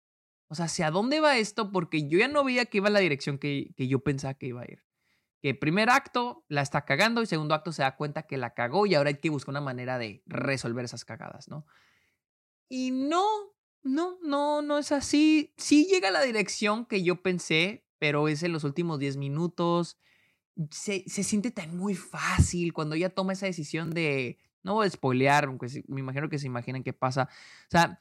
O 0.48 0.56
sea, 0.56 0.66
¿hacia 0.66 0.92
dónde 0.92 1.20
va 1.20 1.38
esto? 1.38 1.72
Porque 1.72 2.08
yo 2.08 2.20
ya 2.20 2.28
no 2.28 2.44
veía 2.44 2.66
que 2.66 2.78
iba 2.78 2.90
la 2.90 3.00
dirección 3.00 3.40
que 3.40 3.74
yo 3.78 4.00
pensaba 4.04 4.36
que 4.36 4.48
iba 4.48 4.62
a 4.62 4.72
ir. 4.72 4.84
Que 5.42 5.56
primer 5.56 5.90
acto 5.90 6.46
la 6.48 6.62
está 6.62 6.86
cagando 6.86 7.22
y 7.22 7.26
segundo 7.26 7.56
acto 7.56 7.72
se 7.72 7.82
da 7.82 7.96
cuenta 7.96 8.24
que 8.24 8.38
la 8.38 8.54
cagó 8.54 8.86
y 8.86 8.96
ahora 8.96 9.10
hay 9.10 9.20
que 9.20 9.30
buscar 9.30 9.54
una 9.54 9.62
manera 9.62 9.98
de 9.98 10.24
resolver 10.28 10.86
esas 10.86 11.04
cagadas, 11.04 11.48
¿no? 11.48 11.66
Y 12.70 12.92
no, 12.92 13.26
no, 13.84 14.18
no, 14.22 14.62
no 14.62 14.78
es 14.78 14.92
así. 14.92 15.54
Sí 15.58 15.88
llega 15.88 16.10
a 16.10 16.12
la 16.12 16.22
dirección 16.22 16.86
que 16.86 17.04
yo 17.04 17.22
pensé, 17.22 17.86
pero 17.98 18.28
es 18.28 18.44
en 18.44 18.54
los 18.54 18.64
últimos 18.64 19.00
10 19.00 19.18
minutos. 19.18 19.98
Se, 20.70 21.04
se 21.08 21.24
siente 21.24 21.50
tan 21.50 21.76
muy 21.76 21.96
fácil 21.96 22.72
cuando 22.72 22.96
ella 22.96 23.10
toma 23.10 23.34
esa 23.34 23.48
decisión 23.48 23.90
de, 23.92 24.38
no 24.64 24.76
voy 24.76 24.88
a 24.88 24.90
spoilear, 24.92 25.46
aunque 25.46 25.84
me 25.88 26.02
imagino 26.02 26.30
que 26.30 26.40
se 26.40 26.48
imaginan 26.48 26.84
qué 26.84 26.94
pasa. 26.94 27.30
O 27.68 27.72
sea, 27.72 27.98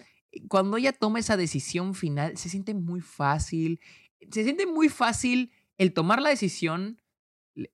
cuando 0.48 0.76
ella 0.76 0.92
toma 0.92 1.18
esa 1.18 1.37
decisión 1.37 1.94
final, 1.94 2.37
se 2.37 2.48
siente 2.48 2.74
muy 2.74 3.00
fácil. 3.00 3.81
Se 4.31 4.44
siente 4.44 4.66
muy 4.66 4.88
fácil 4.88 5.53
el 5.79 5.94
tomar 5.94 6.20
la 6.20 6.29
decisión 6.29 7.00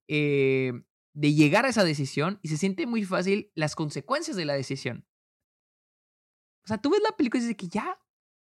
eh, 0.08 0.72
de 1.12 1.34
llegar 1.34 1.64
a 1.64 1.68
esa 1.68 1.84
decisión 1.84 2.38
y 2.42 2.48
se 2.48 2.56
siente 2.56 2.86
muy 2.86 3.04
fácil 3.04 3.50
las 3.54 3.74
consecuencias 3.74 4.36
de 4.36 4.44
la 4.44 4.54
decisión. 4.54 5.06
O 6.64 6.68
sea, 6.68 6.78
tú 6.78 6.90
ves 6.90 7.00
la 7.02 7.16
película 7.16 7.38
y 7.38 7.46
dices 7.46 7.56
que 7.56 7.68
ya 7.68 7.98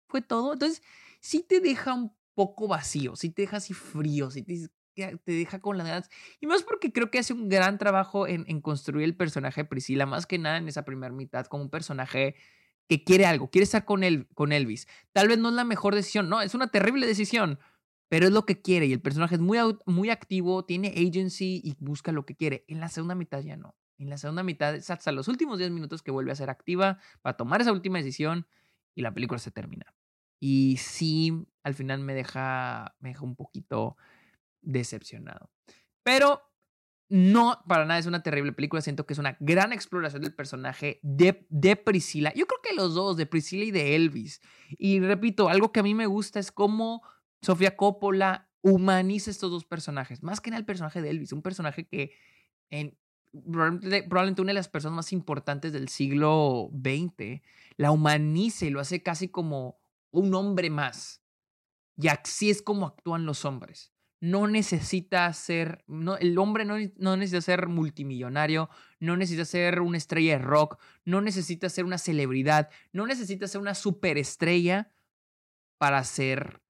fue 0.09 0.23
todo. 0.23 0.53
Entonces, 0.53 0.83
sí 1.21 1.43
te 1.43 1.61
deja 1.61 1.93
un 1.93 2.17
poco 2.35 2.69
vacío, 2.69 3.17
sí 3.17 3.31
te 3.31 3.43
deja 3.43 3.57
así 3.57 3.75
frío, 3.75 4.31
sí 4.31 4.43
te, 4.43 4.71
te 4.95 5.33
deja 5.33 5.61
con 5.61 5.77
las 5.77 5.87
ganas. 5.87 6.11
Y 6.41 6.47
más 6.47 6.63
porque 6.63 6.93
creo 6.93 7.11
que 7.11 7.19
hace 7.19 7.33
un 7.33 7.49
gran 7.49 7.79
trabajo 7.79 8.27
en, 8.27 8.45
en 8.49 8.61
construir 8.61 9.05
el 9.05 9.17
personaje 9.17 9.63
de 9.63 9.69
Priscila, 9.69 10.07
más 10.07 10.27
que 10.27 10.39
nada 10.39 10.59
en 10.59 10.69
esa 10.69 10.85
primera 10.85 11.13
mitad, 11.13 11.47
como 11.47 11.65
un 11.65 11.71
personaje 11.71 12.37
que 12.89 13.05
quiere 13.05 13.27
algo, 13.27 13.51
quiere 13.51 13.65
estar 13.65 13.85
con, 13.85 14.05
él, 14.05 14.29
con 14.35 14.53
Elvis. 14.53 14.87
Tal 15.13 15.29
vez 15.29 15.39
no 15.39 15.49
es 15.49 15.55
la 15.55 15.65
mejor 15.65 15.95
decisión, 15.95 16.29
no, 16.29 16.41
es 16.41 16.55
una 16.55 16.69
terrible 16.69 17.07
decisión, 17.07 17.59
pero 18.09 18.27
es 18.27 18.33
lo 18.33 18.47
que 18.47 18.61
quiere 18.61 18.87
y 18.87 18.93
el 18.93 19.01
personaje 19.01 19.35
es 19.35 19.41
muy, 19.41 19.59
muy 19.87 20.11
activo, 20.11 20.65
tiene 20.65 20.89
agency 20.89 21.61
y 21.65 21.75
busca 21.79 22.13
lo 22.13 22.25
que 22.25 22.37
quiere. 22.37 22.65
En 22.69 22.81
la 22.81 22.89
segunda 22.89 23.15
mitad 23.15 23.41
ya 23.41 23.57
no. 23.57 23.77
En 23.99 24.11
la 24.11 24.19
segunda 24.19 24.43
mitad 24.43 24.75
es 24.75 24.91
hasta 24.91 25.11
los 25.13 25.29
últimos 25.29 25.59
10 25.59 25.71
minutos 25.71 26.03
que 26.03 26.11
vuelve 26.11 26.33
a 26.33 26.37
ser 26.37 26.51
activa 26.51 26.99
para 27.23 27.37
tomar 27.37 27.61
esa 27.61 27.73
última 27.73 27.99
decisión 27.99 28.47
y 28.95 29.03
la 29.03 29.13
película 29.13 29.39
se 29.39 29.51
termina. 29.51 29.95
Y 30.39 30.77
sí, 30.79 31.47
al 31.63 31.75
final 31.75 32.01
me 32.01 32.15
deja, 32.15 32.95
me 33.01 33.09
deja 33.11 33.25
un 33.25 33.37
poquito 33.37 33.97
decepcionado. 34.61 35.51
Pero 36.03 36.43
no, 37.09 37.63
para 37.67 37.87
nada 37.87 37.99
es 37.99 38.07
una 38.07 38.23
terrible 38.23 38.53
película. 38.53 38.83
Siento 38.83 39.07
que 39.07 39.15
es 39.15 39.19
una 39.19 39.37
gran 39.41 39.73
exploración 39.73 40.23
del 40.23 40.35
personaje 40.35 41.01
de, 41.03 41.47
de, 41.49 41.77
Priscila. 41.77 42.33
Yo 42.35 42.47
creo 42.47 42.61
que 42.63 42.75
los 42.75 42.95
dos, 42.95 43.17
de 43.17 43.27
Priscila 43.27 43.65
y 43.65 43.71
de 43.71 43.97
Elvis. 43.97 44.41
Y 44.71 45.01
repito, 45.01 45.49
algo 45.49 45.73
que 45.73 45.81
a 45.81 45.85
mí 45.85 45.95
me 45.95 46.07
gusta 46.07 46.39
es 46.39 46.53
cómo 46.53 47.03
Sofía 47.43 47.77
Coppola 47.77 48.51
humaniza 48.63 49.31
estos 49.31 49.51
dos 49.51 49.65
personajes. 49.65 50.23
Más 50.23 50.41
que 50.41 50.51
nada 50.51 50.61
el 50.61 50.67
personaje 50.67 51.01
de 51.01 51.11
Elvis, 51.11 51.33
un 51.33 51.43
personaje 51.43 51.87
que 51.87 52.13
en, 52.71 52.99
probablemente, 53.33 54.43
una 54.43 54.51
de 54.51 54.55
las 54.55 54.69
personas 54.69 54.97
más 54.97 55.13
importantes 55.13 55.73
del 55.73 55.89
siglo 55.89 56.71
XX 56.73 57.43
la 57.77 57.91
humaniza 57.93 58.67
y 58.67 58.71
lo 58.71 58.81
hace 58.81 59.03
casi 59.03 59.29
como 59.29 59.79
un 60.11 60.35
hombre 60.35 60.71
más. 60.71 61.23
Y 61.97 62.09
así 62.09 62.51
es 62.51 62.63
como 62.63 62.87
actúan 62.87 63.27
los 63.27 63.45
hombres 63.45 63.93
no 64.21 64.47
necesita 64.47 65.33
ser, 65.33 65.85
el 66.21 66.39
hombre 66.39 66.65
no, 66.65 66.77
no, 66.97 67.17
necesita 67.17 67.43
ser 67.43 67.69
multimillonario, 67.69 68.71
no 68.99 69.17
necesita 69.17 69.45
ser 69.45 69.81
una 69.81 69.99
estrella 69.99 70.39
de 70.39 70.45
rock, 70.45 70.81
no 71.05 71.21
necesita 71.21 71.69
ser 71.69 71.85
una 71.85 71.99
celebridad, 71.99 72.71
no 72.93 73.07
necesita 73.07 73.47
ser 73.47 73.61
una 73.61 73.75
superestrella 73.75 74.91
para 75.79 76.03
ser 76.05 76.63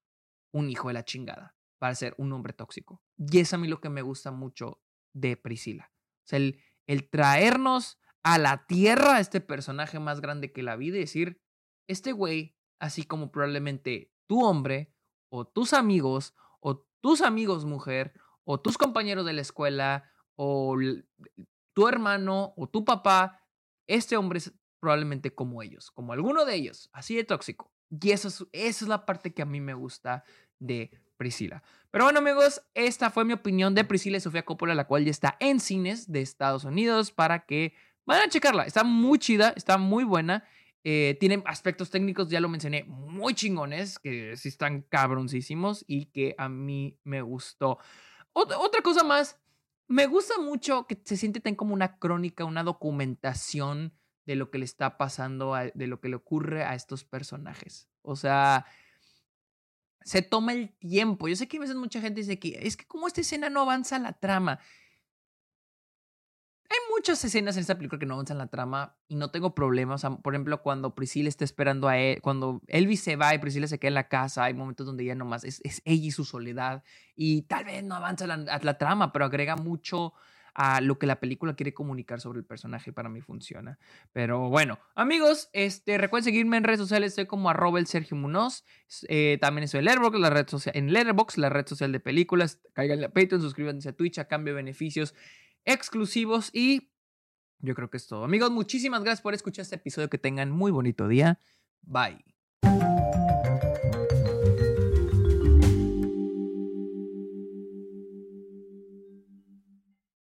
un 0.57 0.69
hijo 0.69 0.87
de 0.87 0.95
la 0.95 1.05
chingada, 1.05 1.55
para 1.79 1.95
ser 1.95 2.15
un 2.17 2.31
hombre 2.33 2.53
tóxico. 2.53 3.01
Y 3.17 3.39
es 3.39 3.53
a 3.53 3.57
mí 3.57 3.67
lo 3.67 3.81
que 3.81 3.89
me 3.89 4.01
gusta 4.01 4.31
mucho 4.31 4.81
de 5.13 5.37
Priscila. 5.37 5.91
O 5.93 6.27
sea, 6.27 6.37
el, 6.37 6.61
el 6.87 7.09
traernos 7.09 7.99
a 8.23 8.37
la 8.37 8.65
tierra 8.67 9.15
a 9.15 9.19
este 9.19 9.41
personaje 9.41 9.99
más 9.99 10.21
grande 10.21 10.51
que 10.51 10.63
la 10.63 10.75
vida 10.75 10.97
y 10.97 11.01
decir, 11.01 11.41
este 11.87 12.11
güey, 12.11 12.57
así 12.79 13.03
como 13.03 13.31
probablemente 13.31 14.11
tu 14.27 14.43
hombre 14.43 14.93
o 15.29 15.45
tus 15.45 15.73
amigos 15.73 16.33
tus 17.01 17.21
amigos 17.21 17.65
mujer 17.65 18.13
o 18.43 18.59
tus 18.59 18.77
compañeros 18.77 19.25
de 19.25 19.33
la 19.33 19.41
escuela 19.41 20.11
o 20.35 20.75
tu 21.73 21.87
hermano 21.87 22.53
o 22.57 22.67
tu 22.67 22.85
papá, 22.85 23.41
este 23.87 24.17
hombre 24.17 24.39
es 24.39 24.53
probablemente 24.79 25.33
como 25.33 25.61
ellos, 25.63 25.91
como 25.91 26.13
alguno 26.13 26.45
de 26.45 26.55
ellos, 26.55 26.89
así 26.91 27.15
de 27.15 27.23
tóxico. 27.23 27.71
Y 27.89 28.11
eso 28.11 28.27
es, 28.27 28.45
esa 28.51 28.85
es 28.85 28.89
la 28.89 29.05
parte 29.05 29.33
que 29.33 29.41
a 29.41 29.45
mí 29.45 29.61
me 29.61 29.73
gusta 29.73 30.23
de 30.59 30.91
Priscila. 31.17 31.63
Pero 31.91 32.05
bueno 32.05 32.19
amigos, 32.19 32.61
esta 32.73 33.09
fue 33.09 33.25
mi 33.25 33.33
opinión 33.33 33.73
de 33.73 33.83
Priscila 33.83 34.17
y 34.17 34.21
Sofía 34.21 34.45
Coppola, 34.45 34.75
la 34.75 34.87
cual 34.87 35.05
ya 35.05 35.11
está 35.11 35.37
en 35.39 35.59
cines 35.59 36.11
de 36.11 36.21
Estados 36.21 36.63
Unidos 36.63 37.11
para 37.11 37.45
que 37.45 37.73
vayan 38.05 38.27
a 38.27 38.29
checarla. 38.29 38.63
Está 38.63 38.83
muy 38.83 39.19
chida, 39.19 39.53
está 39.55 39.77
muy 39.77 40.03
buena. 40.03 40.43
Eh, 40.83 41.17
tienen 41.19 41.43
aspectos 41.45 41.89
técnicos, 41.89 42.29
ya 42.29 42.39
lo 42.39 42.49
mencioné, 42.49 42.83
muy 42.85 43.33
chingones, 43.33 43.99
que 43.99 44.37
sí 44.37 44.47
están 44.47 44.83
cabroncísimos 44.83 45.83
y 45.87 46.05
que 46.05 46.35
a 46.37 46.47
mí 46.49 46.97
me 47.03 47.21
gustó. 47.21 47.79
otra 48.31 48.81
cosa 48.81 49.03
más, 49.03 49.37
me 49.87 50.05
gusta 50.05 50.39
mucho 50.39 50.85
que 50.87 51.01
se 51.03 51.17
siente 51.17 51.39
tan 51.39 51.55
como 51.55 51.73
una 51.73 51.97
crónica, 51.97 52.45
una 52.45 52.63
documentación 52.63 53.93
de 54.25 54.35
lo 54.35 54.51
que 54.51 54.59
le 54.59 54.65
está 54.65 54.97
pasando, 54.97 55.55
de 55.73 55.87
lo 55.87 55.99
que 55.99 56.09
le 56.09 56.17
ocurre 56.17 56.63
a 56.63 56.75
estos 56.75 57.03
personajes. 57.03 57.89
O 58.01 58.15
sea, 58.15 58.65
se 60.03 60.21
toma 60.21 60.53
el 60.53 60.69
tiempo. 60.77 61.27
Yo 61.27 61.35
sé 61.35 61.47
que 61.47 61.57
a 61.57 61.61
veces 61.61 61.75
mucha 61.75 62.01
gente 62.01 62.21
dice 62.21 62.39
que 62.39 62.59
es 62.61 62.77
que 62.77 62.85
como 62.85 63.07
esta 63.07 63.21
escena 63.21 63.49
no 63.49 63.61
avanza 63.61 63.99
la 63.99 64.13
trama 64.13 64.59
hay 66.69 66.77
muchas 66.93 67.23
escenas 67.23 67.55
en 67.55 67.61
esta 67.61 67.75
película 67.75 67.99
que 67.99 68.05
no 68.05 68.15
avanzan 68.15 68.37
la 68.37 68.47
trama 68.47 68.97
y 69.07 69.15
no 69.15 69.31
tengo 69.31 69.55
problemas. 69.55 70.05
por 70.21 70.33
ejemplo, 70.33 70.61
cuando 70.61 70.95
Priscilla 70.95 71.29
está 71.29 71.45
esperando 71.45 71.87
a 71.87 71.97
él, 71.97 72.21
cuando 72.21 72.61
Elvis 72.67 73.01
se 73.01 73.15
va 73.15 73.33
y 73.33 73.39
Priscilla 73.39 73.67
se 73.67 73.79
queda 73.79 73.89
en 73.89 73.93
la 73.93 74.09
casa, 74.09 74.43
hay 74.43 74.53
momentos 74.53 74.85
donde 74.85 75.03
ella 75.03 75.15
nomás 75.15 75.43
es, 75.45 75.61
es 75.63 75.81
ella 75.85 76.07
y 76.07 76.11
su 76.11 76.25
soledad. 76.25 76.83
Y 77.15 77.43
tal 77.43 77.65
vez 77.65 77.83
no 77.83 77.95
avanza 77.95 78.27
la, 78.27 78.37
la, 78.37 78.77
trama, 78.77 79.13
pero 79.13 79.25
agrega 79.25 79.55
mucho 79.55 80.13
a 80.57 80.81
lo 80.81 80.97
que 80.97 81.05
la 81.05 81.19
película 81.19 81.55
quiere 81.55 81.75
comunicar 81.75 82.19
sobre 82.19 82.39
el 82.39 82.45
personaje 82.45 82.91
para 82.91 83.09
mí 83.09 83.21
funciona. 83.21 83.77
Pero 84.11 84.49
bueno, 84.49 84.79
amigos, 84.95 85.49
este, 85.53 85.99
recuerden 85.99 86.25
seguirme 86.25 86.57
en 86.57 86.63
redes 86.63 86.79
sociales, 86.79 87.11
estoy 87.11 87.27
como 87.27 87.51
arroba 87.51 87.77
el 87.77 87.85
Sergio 87.85 88.17
Munoz, 88.17 88.65
eh, 89.07 89.37
también 89.39 89.65
estoy 89.65 89.79
en 89.79 89.85
Letterboxd, 89.85 90.19
la 90.19 90.31
red 90.31 90.47
social, 90.47 90.75
en 90.75 90.91
Letterboxd, 90.91 91.37
la 91.37 91.49
red 91.49 91.67
social 91.67 91.91
de 91.91 91.99
películas, 91.99 92.59
caigan 92.73 93.03
a 93.03 93.09
Patreon, 93.09 93.39
suscríbanse 93.39 93.89
a 93.89 93.93
Twitch 93.93 94.17
a 94.17 94.27
cambio 94.27 94.55
de 94.55 94.63
beneficios 94.63 95.13
exclusivos 95.63 96.49
y 96.51 96.89
yo 97.59 97.75
creo 97.75 97.91
que 97.91 97.97
es 97.97 98.07
todo. 98.07 98.23
Amigos, 98.23 98.49
muchísimas 98.49 99.03
gracias 99.03 99.21
por 99.21 99.35
escuchar 99.35 99.63
este 99.63 99.75
episodio. 99.75 100.09
Que 100.09 100.17
tengan 100.17 100.51
muy 100.51 100.71
bonito 100.71 101.07
día. 101.07 101.39
Bye. 101.81 102.23